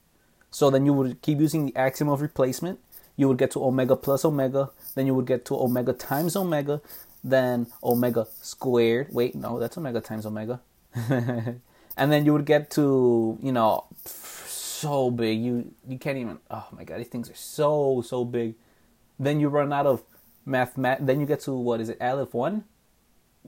So 0.52 0.70
then 0.70 0.86
you 0.86 0.92
would 0.92 1.20
keep 1.20 1.40
using 1.40 1.66
the 1.66 1.76
axiom 1.76 2.08
of 2.08 2.20
replacement. 2.20 2.78
You 3.16 3.26
would 3.26 3.38
get 3.38 3.50
to 3.52 3.64
omega 3.64 3.96
plus 3.96 4.24
omega. 4.24 4.70
Then 4.94 5.06
you 5.06 5.14
would 5.14 5.26
get 5.26 5.44
to 5.46 5.56
omega 5.56 5.92
times 5.92 6.36
omega 6.36 6.80
then 7.26 7.66
omega 7.82 8.26
squared. 8.40 9.08
Wait, 9.10 9.34
no, 9.34 9.58
that's 9.58 9.76
omega 9.76 10.00
times 10.00 10.24
omega. 10.24 10.60
and 10.94 11.60
then 12.12 12.24
you 12.24 12.32
would 12.32 12.46
get 12.46 12.70
to, 12.70 13.38
you 13.42 13.52
know, 13.52 13.84
so 14.04 15.10
big. 15.10 15.40
You 15.40 15.74
you 15.86 15.98
can't 15.98 16.18
even 16.18 16.38
oh 16.50 16.66
my 16.72 16.84
god, 16.84 17.00
these 17.00 17.08
things 17.08 17.28
are 17.28 17.34
so 17.34 18.02
so 18.06 18.24
big. 18.24 18.54
Then 19.18 19.40
you 19.40 19.48
run 19.48 19.72
out 19.72 19.86
of 19.86 20.02
math, 20.44 20.74
then 20.76 21.20
you 21.20 21.26
get 21.26 21.40
to 21.40 21.52
what 21.52 21.80
is 21.80 21.88
it, 21.88 21.98
Aleph 22.00 22.32
1? 22.32 22.64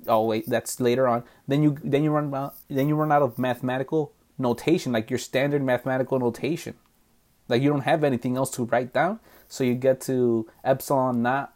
Oh 0.07 0.27
wait, 0.27 0.49
that's 0.49 0.81
later 0.81 1.07
on. 1.07 1.25
Then 1.47 1.63
you 1.63 1.79
then 1.83 2.03
you 2.03 2.11
run 2.11 2.35
out 2.35 2.55
then 2.69 2.89
you 2.89 2.97
run 2.97 3.13
out 3.13 3.23
of 3.23 3.39
mathematical 3.39 4.13
notation, 4.39 4.93
like 4.93 5.11
your 5.11 5.19
standard 5.19 5.63
mathematical 5.63 6.19
notation. 6.19 6.75
Like 7.49 7.63
you 7.63 7.71
don't 7.71 7.83
have 7.83 8.05
anything 8.05 8.37
else 8.37 8.51
to 8.53 8.65
write 8.65 8.93
down. 8.93 9.21
So 9.49 9.65
you 9.65 9.75
get 9.75 10.01
to 10.03 10.47
epsilon 10.65 11.23
naught 11.23 11.55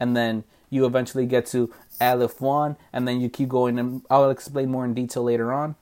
and 0.00 0.16
then 0.16 0.44
you 0.74 0.84
eventually 0.84 1.24
get 1.24 1.46
to 1.46 1.72
Aleph 2.00 2.40
1, 2.40 2.76
and 2.92 3.06
then 3.06 3.20
you 3.20 3.28
keep 3.28 3.48
going, 3.48 3.78
and 3.78 4.02
I'll 4.10 4.30
explain 4.30 4.70
more 4.70 4.84
in 4.84 4.92
detail 4.92 5.22
later 5.22 5.52
on. 5.52 5.76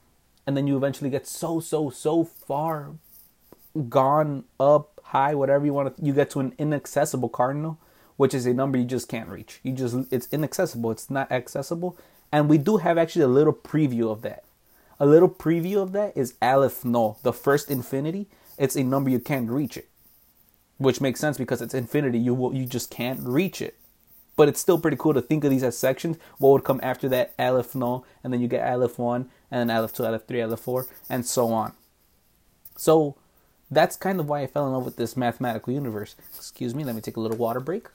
And 0.45 0.55
then 0.55 0.67
you 0.67 0.77
eventually 0.77 1.09
get 1.09 1.25
so, 1.25 1.59
so, 1.59 1.89
so 1.89 2.23
far 2.23 2.91
gone 3.89 4.43
up 4.59 5.01
high, 5.05 5.33
whatever 5.33 5.65
you 5.65 5.73
want 5.73 5.97
to, 5.97 6.05
you 6.05 6.13
get 6.13 6.29
to 6.31 6.39
an 6.39 6.53
inaccessible 6.59 7.29
cardinal, 7.29 7.79
which 8.17 8.33
is 8.33 8.45
a 8.45 8.53
number 8.53 8.77
you 8.77 8.85
just 8.85 9.09
can't 9.09 9.29
reach. 9.29 9.59
You 9.63 9.71
just, 9.71 9.95
it's 10.11 10.27
inaccessible, 10.31 10.91
it's 10.91 11.09
not 11.09 11.31
accessible. 11.31 11.97
And 12.31 12.47
we 12.47 12.57
do 12.57 12.77
have 12.77 12.97
actually 12.97 13.23
a 13.23 13.27
little 13.27 13.53
preview 13.53 14.11
of 14.11 14.21
that. 14.21 14.43
A 14.99 15.05
little 15.05 15.29
preview 15.29 15.77
of 15.77 15.91
that 15.93 16.15
is 16.15 16.35
Aleph 16.41 16.85
No, 16.85 17.17
the 17.23 17.33
first 17.33 17.71
infinity. 17.71 18.27
It's 18.57 18.75
a 18.75 18.83
number 18.83 19.09
you 19.09 19.19
can't 19.19 19.49
reach 19.49 19.75
it, 19.75 19.89
which 20.77 21.01
makes 21.01 21.19
sense 21.19 21.37
because 21.37 21.61
it's 21.61 21.73
infinity. 21.73 22.19
You 22.19 22.35
will, 22.35 22.53
you 22.53 22.65
just 22.65 22.91
can't 22.91 23.19
reach 23.21 23.61
it 23.61 23.75
but 24.35 24.47
it's 24.47 24.59
still 24.59 24.79
pretty 24.79 24.97
cool 24.97 25.13
to 25.13 25.21
think 25.21 25.43
of 25.43 25.51
these 25.51 25.63
as 25.63 25.77
sections. 25.77 26.17
What 26.37 26.51
would 26.51 26.63
come 26.63 26.79
after 26.83 27.07
that? 27.09 27.33
Aleph 27.37 27.75
no, 27.75 28.05
and 28.23 28.33
then 28.33 28.41
you 28.41 28.47
get 28.47 28.67
Aleph 28.67 28.97
1, 28.97 29.29
and 29.51 29.69
then 29.69 29.75
Aleph 29.75 29.93
2, 29.93 30.05
Aleph 30.05 30.25
3, 30.25 30.41
Aleph 30.41 30.59
4, 30.59 30.87
and 31.09 31.25
so 31.25 31.51
on. 31.53 31.73
So 32.75 33.15
that's 33.69 33.95
kind 33.95 34.19
of 34.19 34.27
why 34.27 34.41
I 34.41 34.47
fell 34.47 34.65
in 34.67 34.73
love 34.73 34.85
with 34.85 34.97
this 34.97 35.15
mathematical 35.15 35.73
universe. 35.73 36.15
Excuse 36.35 36.73
me, 36.75 36.83
let 36.83 36.95
me 36.95 37.01
take 37.01 37.17
a 37.17 37.19
little 37.19 37.37
water 37.37 37.59
break. 37.59 37.87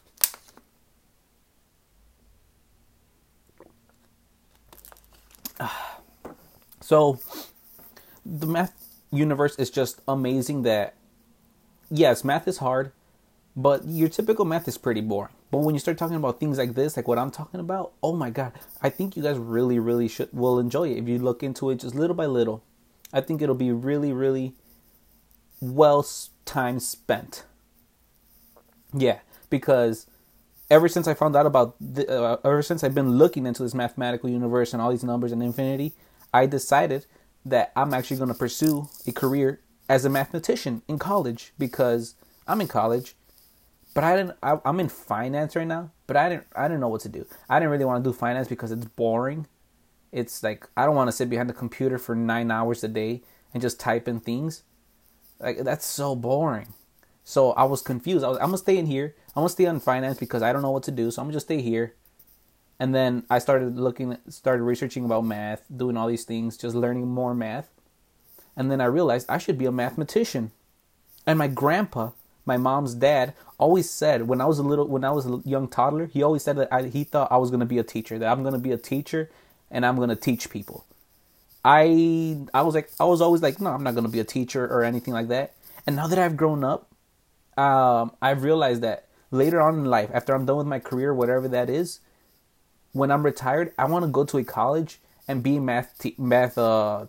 So 6.80 7.20
the 8.24 8.46
math 8.46 8.72
universe 9.10 9.56
is 9.56 9.68
just 9.68 10.00
amazing 10.08 10.62
that 10.62 10.94
yes, 11.90 12.24
math 12.24 12.48
is 12.48 12.58
hard, 12.58 12.92
but 13.54 13.84
your 13.86 14.08
typical 14.08 14.46
math 14.46 14.66
is 14.66 14.78
pretty 14.78 15.02
boring. 15.02 15.34
But 15.50 15.58
when 15.58 15.74
you 15.74 15.78
start 15.78 15.96
talking 15.96 16.16
about 16.16 16.40
things 16.40 16.58
like 16.58 16.74
this, 16.74 16.96
like 16.96 17.08
what 17.08 17.18
I'm 17.18 17.30
talking 17.30 17.60
about, 17.60 17.92
oh 18.02 18.14
my 18.14 18.30
god, 18.30 18.52
I 18.82 18.90
think 18.90 19.16
you 19.16 19.22
guys 19.22 19.38
really, 19.38 19.78
really 19.78 20.08
should 20.08 20.28
will 20.32 20.58
enjoy 20.58 20.88
it 20.90 20.98
if 20.98 21.08
you 21.08 21.18
look 21.18 21.42
into 21.42 21.70
it 21.70 21.76
just 21.76 21.94
little 21.94 22.16
by 22.16 22.26
little. 22.26 22.62
I 23.12 23.22
think 23.22 23.40
it'll 23.40 23.54
be 23.54 23.72
really, 23.72 24.12
really 24.12 24.54
well 25.60 26.06
time 26.44 26.80
spent. 26.80 27.44
Yeah, 28.92 29.20
because 29.48 30.06
ever 30.70 30.88
since 30.88 31.08
I 31.08 31.14
found 31.14 31.36
out 31.36 31.46
about, 31.46 31.76
the, 31.80 32.08
uh, 32.08 32.36
ever 32.44 32.62
since 32.62 32.84
I've 32.84 32.94
been 32.94 33.12
looking 33.12 33.46
into 33.46 33.62
this 33.62 33.74
mathematical 33.74 34.28
universe 34.28 34.72
and 34.72 34.82
all 34.82 34.90
these 34.90 35.04
numbers 35.04 35.32
and 35.32 35.42
infinity, 35.42 35.94
I 36.32 36.46
decided 36.46 37.06
that 37.44 37.72
I'm 37.74 37.94
actually 37.94 38.18
going 38.18 38.28
to 38.28 38.34
pursue 38.34 38.88
a 39.06 39.12
career 39.12 39.60
as 39.88 40.04
a 40.04 40.10
mathematician 40.10 40.82
in 40.88 40.98
college 40.98 41.52
because 41.58 42.14
I'm 42.46 42.60
in 42.60 42.68
college 42.68 43.14
but 43.94 44.04
I 44.04 44.16
didn't. 44.16 44.36
I, 44.42 44.58
am 44.64 44.80
in 44.80 44.88
finance 44.88 45.56
right 45.56 45.66
now, 45.66 45.90
but 46.06 46.16
I 46.16 46.28
didn't. 46.28 46.46
I 46.54 46.68
didn't 46.68 46.80
know 46.80 46.88
what 46.88 47.00
to 47.02 47.08
do. 47.08 47.26
I 47.48 47.58
didn't 47.58 47.70
really 47.70 47.84
want 47.84 48.02
to 48.04 48.10
do 48.10 48.14
finance 48.14 48.48
because 48.48 48.70
it's 48.70 48.84
boring. 48.84 49.46
It's 50.12 50.42
like 50.42 50.68
I 50.76 50.84
don't 50.84 50.94
want 50.94 51.08
to 51.08 51.12
sit 51.12 51.30
behind 51.30 51.48
the 51.48 51.54
computer 51.54 51.98
for 51.98 52.14
nine 52.14 52.50
hours 52.50 52.82
a 52.84 52.88
day 52.88 53.22
and 53.52 53.60
just 53.60 53.80
type 53.80 54.08
in 54.08 54.20
things. 54.20 54.62
Like 55.40 55.58
that's 55.58 55.86
so 55.86 56.14
boring. 56.14 56.74
So 57.24 57.52
I 57.52 57.64
was 57.64 57.82
confused. 57.82 58.24
I 58.24 58.28
was, 58.28 58.38
I'm 58.38 58.46
gonna 58.46 58.58
stay 58.58 58.78
in 58.78 58.86
here. 58.86 59.14
I'm 59.28 59.40
gonna 59.40 59.50
stay 59.50 59.66
on 59.66 59.80
finance 59.80 60.18
because 60.18 60.42
I 60.42 60.52
don't 60.52 60.62
know 60.62 60.70
what 60.70 60.84
to 60.84 60.90
do. 60.90 61.10
So 61.10 61.20
I'm 61.20 61.26
gonna 61.26 61.34
just 61.34 61.46
stay 61.46 61.60
here. 61.60 61.94
And 62.80 62.94
then 62.94 63.24
I 63.28 63.38
started 63.38 63.76
looking, 63.76 64.16
started 64.28 64.62
researching 64.62 65.04
about 65.04 65.24
math, 65.24 65.62
doing 65.74 65.96
all 65.96 66.06
these 66.06 66.24
things, 66.24 66.56
just 66.56 66.76
learning 66.76 67.08
more 67.08 67.34
math. 67.34 67.68
And 68.56 68.70
then 68.70 68.80
I 68.80 68.86
realized 68.86 69.26
I 69.28 69.38
should 69.38 69.58
be 69.58 69.66
a 69.66 69.72
mathematician. 69.72 70.52
And 71.26 71.38
my 71.38 71.48
grandpa 71.48 72.10
my 72.48 72.56
mom's 72.56 72.94
dad 72.94 73.34
always 73.58 73.88
said 73.88 74.26
when 74.26 74.40
I 74.40 74.46
was 74.46 74.58
a 74.58 74.62
little 74.64 74.88
when 74.88 75.04
I 75.04 75.10
was 75.12 75.26
a 75.26 75.40
young 75.44 75.68
toddler, 75.68 76.06
he 76.06 76.22
always 76.22 76.42
said 76.42 76.56
that 76.56 76.72
I, 76.72 76.84
he 76.84 77.04
thought 77.04 77.30
I 77.30 77.36
was 77.36 77.50
going 77.50 77.60
to 77.60 77.66
be 77.66 77.78
a 77.78 77.84
teacher, 77.84 78.18
that 78.18 78.28
I'm 78.32 78.42
going 78.42 78.54
to 78.54 78.58
be 78.58 78.72
a 78.72 78.78
teacher 78.78 79.30
and 79.70 79.86
I'm 79.86 79.96
going 79.96 80.08
to 80.08 80.16
teach 80.16 80.50
people. 80.50 80.84
I 81.64 82.38
I 82.54 82.62
was 82.62 82.74
like 82.74 82.90
I 82.98 83.04
was 83.04 83.20
always 83.20 83.42
like 83.42 83.60
no, 83.60 83.70
I'm 83.70 83.84
not 83.84 83.94
going 83.94 84.06
to 84.06 84.10
be 84.10 84.20
a 84.20 84.24
teacher 84.24 84.66
or 84.66 84.82
anything 84.82 85.14
like 85.14 85.28
that. 85.28 85.54
And 85.86 85.94
now 85.94 86.06
that 86.08 86.18
I've 86.18 86.36
grown 86.36 86.64
up, 86.64 86.88
um, 87.56 88.12
I've 88.22 88.42
realized 88.42 88.82
that 88.82 89.06
later 89.30 89.60
on 89.60 89.74
in 89.74 89.84
life, 89.84 90.10
after 90.12 90.34
I'm 90.34 90.46
done 90.46 90.56
with 90.56 90.66
my 90.66 90.78
career, 90.78 91.14
whatever 91.14 91.48
that 91.48 91.68
is, 91.68 92.00
when 92.92 93.10
I'm 93.10 93.24
retired, 93.24 93.72
I 93.78 93.84
want 93.84 94.04
to 94.04 94.10
go 94.10 94.24
to 94.24 94.38
a 94.38 94.44
college 94.44 95.00
and 95.26 95.42
be 95.42 95.56
a 95.56 95.60
math 95.60 95.98
te- 95.98 96.14
math 96.18 96.56
uh, 96.56 97.06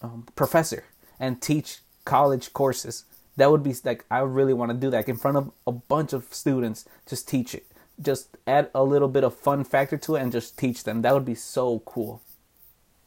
um, 0.00 0.26
professor 0.36 0.84
and 1.18 1.42
teach 1.42 1.80
college 2.04 2.52
courses 2.52 3.04
that 3.36 3.50
would 3.50 3.62
be 3.62 3.74
like 3.84 4.04
I 4.10 4.20
really 4.20 4.54
want 4.54 4.70
to 4.70 4.76
do 4.76 4.90
that 4.90 4.96
like 4.98 5.08
in 5.08 5.16
front 5.16 5.36
of 5.36 5.50
a 5.66 5.72
bunch 5.72 6.12
of 6.12 6.32
students. 6.32 6.84
Just 7.08 7.28
teach 7.28 7.54
it. 7.54 7.66
Just 8.00 8.36
add 8.46 8.70
a 8.74 8.82
little 8.82 9.08
bit 9.08 9.24
of 9.24 9.36
fun 9.36 9.64
factor 9.64 9.96
to 9.98 10.16
it 10.16 10.22
and 10.22 10.32
just 10.32 10.58
teach 10.58 10.84
them. 10.84 11.02
That 11.02 11.14
would 11.14 11.24
be 11.24 11.34
so 11.34 11.80
cool. 11.80 12.22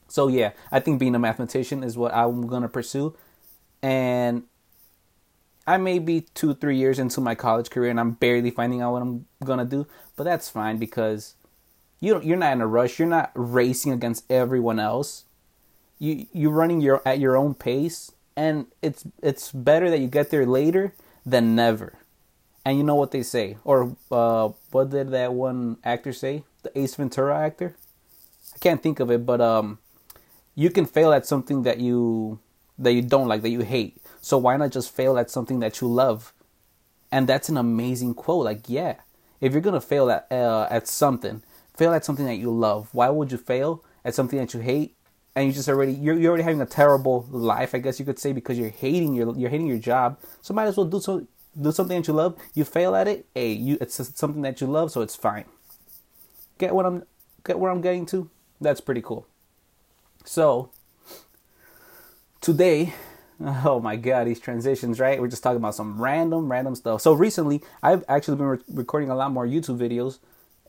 So 0.08 0.28
yeah, 0.28 0.52
I 0.72 0.80
think 0.80 1.00
being 1.00 1.16
a 1.16 1.20
mathematician 1.20 1.84
is 1.84 1.98
what 1.98 2.14
I'm 2.14 2.48
gonna 2.48 2.70
pursue, 2.70 3.16
and 3.82 4.44
I 5.68 5.78
may 5.78 6.00
be 6.00 6.22
two, 6.22 6.54
three 6.54 6.78
years 6.78 7.00
into 7.00 7.22
my 7.22 7.34
college 7.34 7.72
career 7.72 7.90
and 7.90 8.00
I'm 8.00 8.12
barely 8.12 8.52
finding 8.52 8.82
out 8.82 8.94
what 8.94 9.02
I'm 9.02 9.26
gonna 9.44 9.66
do, 9.66 9.88
but 10.16 10.24
that's 10.24 10.50
fine 10.50 10.78
because 10.78 11.36
you 12.00 12.22
you're 12.22 12.38
not 12.38 12.54
in 12.54 12.62
a 12.62 12.68
rush. 12.68 13.00
You're 13.00 13.08
not 13.08 13.32
racing 13.34 13.92
against 13.92 14.30
everyone 14.32 14.80
else. 14.80 15.26
You 15.98 16.28
you're 16.34 16.52
running 16.52 16.82
your 16.82 17.02
at 17.06 17.20
your 17.20 17.36
own 17.36 17.56
pace, 17.56 18.12
and 18.36 18.68
it's 18.82 19.06
it's 19.22 19.52
better 19.52 19.90
that 19.90 20.00
you 20.00 20.08
get 20.08 20.30
there 20.30 20.46
later 20.46 20.94
than 21.26 21.56
never. 21.56 21.98
And 22.66 22.78
you 22.78 22.84
know 22.84 22.96
what 22.96 23.12
they 23.12 23.22
say, 23.22 23.58
or 23.64 23.96
uh, 24.12 24.50
what 24.72 24.90
did 24.90 25.12
that 25.12 25.34
one 25.34 25.78
actor 25.84 26.12
say? 26.12 26.44
The 26.64 26.78
Ace 26.78 26.96
Ventura 26.96 27.38
actor. 27.38 27.76
I 28.56 28.58
can't 28.58 28.82
think 28.82 29.00
of 29.00 29.12
it, 29.12 29.26
but 29.26 29.40
um, 29.40 29.78
you 30.56 30.72
can 30.72 30.86
fail 30.86 31.14
at 31.14 31.28
something 31.28 31.64
that 31.64 31.80
you 31.80 32.40
that 32.80 32.94
you 32.94 33.02
don't 33.02 33.28
like, 33.28 33.42
that 33.44 33.50
you 33.50 33.62
hate. 33.62 34.02
So 34.20 34.38
why 34.38 34.58
not 34.58 34.72
just 34.72 34.94
fail 34.94 35.18
at 35.18 35.30
something 35.30 35.60
that 35.60 35.80
you 35.80 35.88
love? 35.88 36.34
And 37.12 37.28
that's 37.28 37.50
an 37.50 37.58
amazing 37.58 38.16
quote. 38.16 38.46
Like, 38.46 38.68
yeah, 38.68 38.96
if 39.40 39.54
you're 39.54 39.62
gonna 39.62 39.80
fail 39.80 40.10
at 40.10 40.28
uh, 40.32 40.68
at 40.72 40.88
something, 40.88 41.44
fail 41.76 41.94
at 41.94 42.04
something 42.04 42.26
that 42.26 42.38
you 42.38 42.52
love. 42.52 42.90
Why 42.94 43.10
would 43.10 43.32
you 43.32 43.38
fail 43.38 43.84
at 44.04 44.16
something 44.16 44.40
that 44.40 44.54
you 44.54 44.62
hate? 44.62 44.95
And 45.36 45.48
you 45.48 45.54
just 45.54 45.68
already 45.68 45.94
you're, 45.94 46.18
you're 46.18 46.30
already 46.30 46.44
having 46.44 46.62
a 46.62 46.66
terrible 46.66 47.28
life, 47.30 47.76
I 47.76 47.80
guess 47.80 48.00
you 48.00 48.06
could 48.06 48.20
say, 48.20 48.32
because 48.32 48.58
you're 48.58 48.70
hating 48.70 49.14
your 49.14 49.36
you're 49.38 49.50
hating 49.50 49.68
your 49.68 49.78
job. 49.78 50.20
So 50.42 50.54
might 50.54 50.66
as 50.66 50.78
well 50.78 50.86
do 50.86 51.00
so 51.00 51.28
do 51.60 51.72
something 51.72 51.98
that 51.98 52.08
you 52.08 52.14
love. 52.14 52.38
You 52.54 52.64
fail 52.64 52.96
at 52.96 53.08
it, 53.08 53.26
hey, 53.36 53.52
you 53.52 53.78
it's 53.82 53.96
something 54.16 54.42
that 54.44 54.62
you 54.62 54.68
love, 54.68 54.92
so 54.92 55.02
it's 55.02 55.16
fine. 55.16 55.46
Get 56.58 56.74
what 56.74 56.86
I'm 56.86 57.04
get 57.46 57.60
where 57.60 57.72
I'm 57.72 57.82
getting 57.82 58.06
to? 58.08 58.30
That's 58.62 58.80
pretty 58.82 59.02
cool. 59.02 59.28
So 60.24 60.72
today 62.42 62.94
Oh 63.66 63.80
my 63.80 63.96
god, 63.96 64.28
these 64.28 64.40
transitions, 64.40 65.00
right? 65.00 65.20
We're 65.20 65.28
just 65.28 65.44
talking 65.44 65.58
about 65.58 65.76
some 65.76 66.02
random, 66.02 66.52
random 66.52 66.76
stuff. 66.76 67.02
So 67.02 67.14
recently, 67.14 67.62
I've 67.84 68.04
actually 68.08 68.38
been 68.38 68.46
re- 68.48 68.60
recording 68.70 69.10
a 69.10 69.16
lot 69.16 69.32
more 69.32 69.46
YouTube 69.46 69.78
videos, 69.78 70.20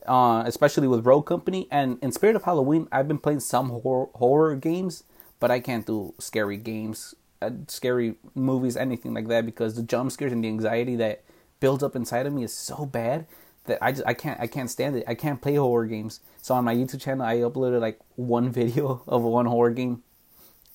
uh, 0.05 0.43
especially 0.45 0.87
with 0.87 1.05
Rogue 1.05 1.25
Company. 1.25 1.67
And 1.71 1.97
in 2.01 2.11
spirit 2.11 2.35
of 2.35 2.43
Halloween, 2.43 2.87
I've 2.91 3.07
been 3.07 3.17
playing 3.17 3.39
some 3.41 3.69
horror, 3.69 4.07
horror 4.15 4.55
games, 4.55 5.03
but 5.39 5.51
I 5.51 5.59
can't 5.59 5.85
do 5.85 6.13
scary 6.19 6.57
games, 6.57 7.15
uh, 7.41 7.51
scary 7.67 8.15
movies, 8.35 8.77
anything 8.77 9.13
like 9.13 9.27
that, 9.27 9.45
because 9.45 9.75
the 9.75 9.83
jump 9.83 10.11
scares 10.11 10.31
and 10.31 10.43
the 10.43 10.47
anxiety 10.47 10.95
that 10.97 11.23
builds 11.59 11.83
up 11.83 11.95
inside 11.95 12.25
of 12.25 12.33
me 12.33 12.43
is 12.43 12.53
so 12.53 12.85
bad 12.85 13.25
that 13.65 13.79
I 13.81 13.91
just 13.91 14.03
I 14.05 14.13
can't 14.13 14.39
I 14.39 14.47
can't 14.47 14.69
stand 14.69 14.95
it. 14.95 15.03
I 15.07 15.15
can't 15.15 15.41
play 15.41 15.55
horror 15.55 15.85
games. 15.85 16.19
So 16.41 16.55
on 16.55 16.63
my 16.63 16.75
YouTube 16.75 17.01
channel, 17.01 17.25
I 17.25 17.37
uploaded 17.37 17.81
like 17.81 17.99
one 18.15 18.49
video 18.51 19.01
of 19.07 19.23
one 19.23 19.45
horror 19.45 19.71
game 19.71 20.03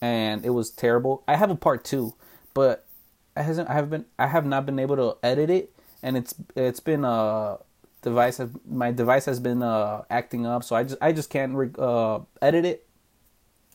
and 0.03 0.45
it 0.45 0.51
was 0.51 0.69
terrible. 0.69 1.23
I 1.27 1.37
have 1.37 1.49
a 1.49 1.55
part 1.55 1.85
two, 1.85 2.15
but 2.53 2.85
I 3.37 3.43
hasn't 3.43 3.71
I 3.71 3.75
have 3.75 3.89
been 3.89 4.05
I 4.19 4.27
have 4.27 4.45
not 4.45 4.67
been 4.67 4.79
able 4.79 4.97
to 4.97 5.17
edit 5.27 5.49
it, 5.49 5.73
and 6.03 6.17
it's 6.17 6.35
it's 6.55 6.81
been 6.81 7.05
uh 7.07 7.59
device 8.03 8.41
my 8.69 8.91
device 8.91 9.25
has 9.27 9.41
been 9.41 9.63
uh 9.63 10.03
acting 10.11 10.47
up, 10.47 10.65
so 10.65 10.77
I 10.77 10.85
just 10.85 10.99
I 11.01 11.13
just 11.13 11.31
can't 11.31 11.79
uh 11.79 12.21
edit 12.41 12.65
it. 12.65 12.87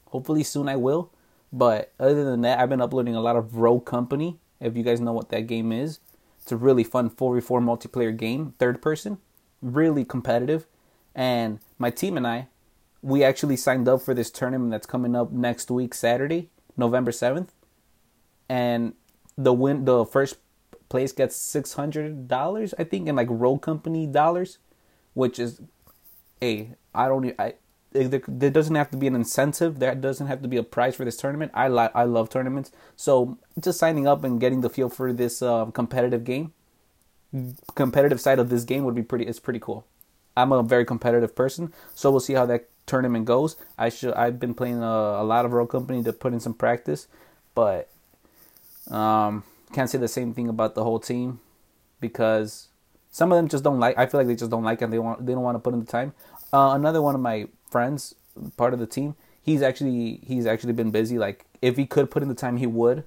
Hopefully 0.07 0.43
soon 0.43 0.69
I 0.69 0.75
will, 0.75 1.11
but 1.51 1.93
other 1.99 2.23
than 2.23 2.41
that, 2.41 2.59
I've 2.59 2.69
been 2.69 2.81
uploading 2.81 3.15
a 3.15 3.21
lot 3.21 3.35
of 3.35 3.55
Rogue 3.55 3.85
Company. 3.85 4.39
If 4.59 4.75
you 4.75 4.83
guys 4.83 4.99
know 5.01 5.13
what 5.13 5.29
that 5.29 5.47
game 5.47 5.71
is, 5.71 5.99
it's 6.41 6.51
a 6.51 6.57
really 6.57 6.83
fun 6.83 7.09
4v4 7.09 7.61
multiplayer 7.61 8.15
game, 8.15 8.53
third 8.57 8.81
person, 8.81 9.19
really 9.61 10.05
competitive, 10.05 10.65
and 11.13 11.59
my 11.77 11.89
team 11.89 12.17
and 12.17 12.25
I 12.25 12.47
we 13.01 13.23
actually 13.23 13.55
signed 13.55 13.87
up 13.87 14.01
for 14.01 14.13
this 14.13 14.31
tournament 14.31 14.71
that's 14.71 14.85
coming 14.85 15.15
up 15.15 15.31
next 15.31 15.69
week, 15.71 15.93
Saturday, 15.93 16.49
November 16.75 17.11
seventh, 17.11 17.53
and 18.49 18.93
the 19.37 19.53
win 19.53 19.85
the 19.85 20.05
first 20.05 20.37
place 20.89 21.11
gets 21.11 21.35
six 21.35 21.73
hundred 21.73 22.27
dollars, 22.27 22.73
I 22.77 22.83
think, 22.83 23.07
in 23.07 23.15
like 23.15 23.27
Rogue 23.29 23.61
Company 23.61 24.05
dollars, 24.05 24.57
which 25.13 25.39
is, 25.39 25.61
a 26.41 26.69
I 26.93 27.07
don't 27.07 27.33
I. 27.39 27.55
There, 27.93 28.51
doesn't 28.51 28.75
have 28.75 28.91
to 28.91 28.97
be 28.97 29.07
an 29.07 29.15
incentive. 29.15 29.79
There 29.79 29.95
doesn't 29.95 30.27
have 30.27 30.41
to 30.43 30.47
be 30.47 30.57
a 30.57 30.63
prize 30.63 30.95
for 30.95 31.05
this 31.05 31.17
tournament. 31.17 31.51
I 31.55 31.67
like 31.67 31.91
I 31.95 32.03
love 32.03 32.29
tournaments, 32.29 32.71
so 32.95 33.37
just 33.59 33.79
signing 33.79 34.05
up 34.05 34.23
and 34.23 34.39
getting 34.39 34.61
the 34.61 34.69
feel 34.69 34.89
for 34.89 35.11
this 35.11 35.41
uh, 35.41 35.65
competitive 35.67 36.23
game, 36.23 36.53
competitive 37.73 38.21
side 38.21 38.37
of 38.37 38.49
this 38.49 38.65
game 38.65 38.83
would 38.83 38.93
be 38.93 39.01
pretty. 39.01 39.25
It's 39.25 39.39
pretty 39.39 39.59
cool. 39.59 39.85
I'm 40.35 40.51
a 40.51 40.61
very 40.61 40.85
competitive 40.85 41.33
person, 41.33 41.73
so 41.95 42.11
we'll 42.11 42.19
see 42.19 42.33
how 42.33 42.45
that 42.45 42.69
tournament 42.85 43.25
goes. 43.25 43.55
I 43.77 43.89
should 43.89 44.13
I've 44.13 44.39
been 44.39 44.53
playing 44.53 44.83
a, 44.83 44.85
a 44.85 45.23
lot 45.23 45.45
of 45.45 45.53
Rogue 45.53 45.71
Company 45.71 46.03
to 46.03 46.13
put 46.13 46.33
in 46.33 46.39
some 46.39 46.53
practice, 46.53 47.07
but 47.55 47.89
um, 48.91 49.43
can't 49.73 49.89
say 49.89 49.97
the 49.97 50.07
same 50.07 50.33
thing 50.33 50.49
about 50.49 50.75
the 50.75 50.83
whole 50.83 50.99
team 50.99 51.39
because 51.99 52.67
some 53.11 53.31
of 53.31 53.37
them 53.37 53.47
just 53.47 53.63
don't 53.63 53.79
like. 53.79 53.97
I 53.97 54.05
feel 54.05 54.19
like 54.19 54.27
they 54.27 54.35
just 54.35 54.51
don't 54.51 54.63
like 54.63 54.81
and 54.81 54.91
they 54.91 54.99
want 54.99 55.25
they 55.25 55.33
don't 55.33 55.43
want 55.43 55.55
to 55.55 55.59
put 55.59 55.73
in 55.73 55.79
the 55.79 55.85
time. 55.85 56.13
Uh, 56.53 56.71
another 56.73 57.01
one 57.01 57.15
of 57.15 57.21
my 57.21 57.47
friends, 57.69 58.15
part 58.55 58.73
of 58.73 58.79
the 58.79 58.87
team, 58.87 59.15
he's 59.41 59.61
actually 59.61 60.21
he's 60.23 60.45
actually 60.45 60.73
been 60.73 60.91
busy. 60.91 61.17
Like 61.17 61.45
if 61.61 61.77
he 61.77 61.85
could 61.85 62.11
put 62.11 62.23
in 62.23 62.29
the 62.29 62.35
time, 62.35 62.57
he 62.57 62.67
would. 62.67 63.03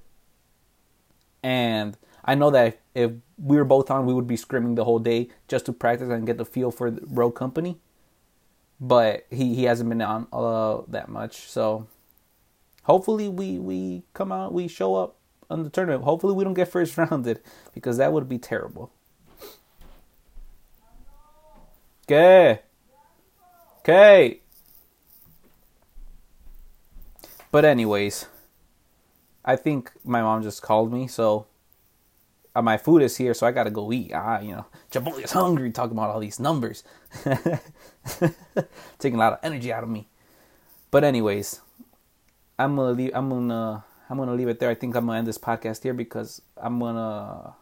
And 1.43 1.97
I 2.23 2.35
know 2.35 2.51
that 2.51 2.79
if, 2.93 3.11
we 3.37 3.57
were 3.57 3.63
both 3.63 3.89
on, 3.89 4.05
we 4.05 4.13
would 4.13 4.27
be 4.27 4.37
screaming 4.37 4.75
the 4.75 4.83
whole 4.83 4.99
day 4.99 5.29
just 5.47 5.65
to 5.65 5.73
practice 5.73 6.09
and 6.09 6.27
get 6.27 6.37
the 6.37 6.45
feel 6.45 6.69
for 6.69 6.91
the 6.91 7.01
Rogue 7.07 7.35
Company 7.35 7.79
but 8.81 9.27
he, 9.29 9.53
he 9.53 9.65
hasn't 9.65 9.87
been 9.87 10.01
on 10.01 10.27
uh, 10.33 10.81
that 10.87 11.07
much. 11.07 11.47
So 11.47 11.87
hopefully 12.83 13.29
we 13.29 13.59
we 13.59 14.03
come 14.13 14.31
out, 14.31 14.51
we 14.51 14.67
show 14.67 14.95
up 14.95 15.15
on 15.51 15.63
the 15.63 15.69
tournament. 15.69 16.03
Hopefully 16.03 16.33
we 16.33 16.43
don't 16.43 16.53
get 16.53 16.67
first 16.67 16.97
rounded 16.97 17.41
because 17.73 17.97
that 17.97 18.13
would 18.13 18.27
be 18.29 18.37
terrible. 18.37 18.91
Okay. 22.05 22.61
Okay. 23.79 24.39
But 27.51 27.65
anyways, 27.65 28.27
I 29.43 29.55
think 29.55 29.91
my 30.03 30.21
mom 30.21 30.43
just 30.43 30.61
called 30.61 30.93
me, 30.93 31.07
so 31.07 31.47
uh, 32.55 32.61
my 32.61 32.77
food 32.77 33.01
is 33.01 33.17
here, 33.17 33.33
so 33.33 33.47
I 33.47 33.51
gotta 33.51 33.71
go 33.71 33.91
eat. 33.91 34.11
Ah, 34.13 34.39
you 34.39 34.51
know, 34.51 34.65
Chipotle 34.91 35.23
is 35.23 35.31
hungry 35.31 35.71
talking 35.71 35.97
about 35.97 36.09
all 36.09 36.19
these 36.19 36.39
numbers. 36.39 36.83
Taking 38.99 39.15
a 39.15 39.19
lot 39.19 39.33
of 39.33 39.39
energy 39.43 39.71
out 39.73 39.83
of 39.83 39.89
me. 39.89 40.07
But 40.91 41.03
anyways, 41.03 41.61
I'm 42.59 42.75
gonna 42.75 42.91
leave 42.91 43.11
I'm 43.13 43.29
gonna 43.29 43.83
I'm 44.11 44.17
gonna 44.17 44.33
leave 44.33 44.49
it 44.49 44.59
there. 44.59 44.69
I 44.69 44.75
think 44.75 44.93
I'm 44.97 45.05
gonna 45.05 45.19
end 45.19 45.25
this 45.25 45.37
podcast 45.37 45.83
here 45.83 45.93
because 45.93 46.41
I'm 46.57 46.79
gonna 46.79 47.53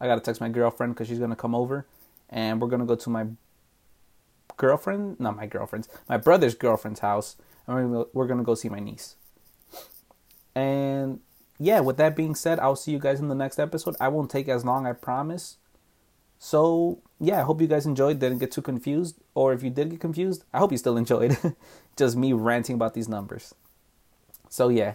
I 0.00 0.06
gotta 0.06 0.20
text 0.20 0.40
my 0.40 0.48
girlfriend 0.48 0.94
because 0.94 1.08
she's 1.08 1.18
gonna 1.18 1.34
come 1.34 1.56
over 1.56 1.86
and 2.30 2.62
we're 2.62 2.68
gonna 2.68 2.86
go 2.86 2.94
to 2.94 3.10
my 3.10 3.26
girlfriend, 4.56 5.18
not 5.18 5.34
my 5.34 5.46
girlfriend's, 5.46 5.88
my 6.08 6.16
brother's 6.16 6.54
girlfriend's 6.54 7.00
house, 7.00 7.34
and 7.66 7.74
we're 7.74 7.82
gonna, 7.82 8.04
we're 8.12 8.26
gonna 8.28 8.44
go 8.44 8.54
see 8.54 8.68
my 8.68 8.78
niece. 8.78 9.16
And 10.54 11.18
yeah, 11.58 11.80
with 11.80 11.96
that 11.96 12.14
being 12.14 12.36
said, 12.36 12.60
I'll 12.60 12.76
see 12.76 12.92
you 12.92 13.00
guys 13.00 13.18
in 13.18 13.26
the 13.26 13.34
next 13.34 13.58
episode. 13.58 13.96
I 14.00 14.06
won't 14.06 14.30
take 14.30 14.48
as 14.48 14.64
long, 14.64 14.86
I 14.86 14.92
promise. 14.92 15.56
So, 16.38 17.00
yeah, 17.18 17.40
I 17.40 17.42
hope 17.42 17.60
you 17.60 17.66
guys 17.66 17.86
enjoyed, 17.86 18.20
didn't 18.20 18.38
get 18.38 18.52
too 18.52 18.62
confused. 18.62 19.16
Or 19.34 19.52
if 19.52 19.64
you 19.64 19.70
did 19.70 19.90
get 19.90 19.98
confused, 19.98 20.44
I 20.54 20.58
hope 20.58 20.70
you 20.70 20.78
still 20.78 20.96
enjoyed 21.02 21.36
just 21.96 22.16
me 22.16 22.32
ranting 22.32 22.76
about 22.76 22.94
these 22.94 23.08
numbers. 23.08 23.52
So, 24.48 24.68
yeah, 24.68 24.94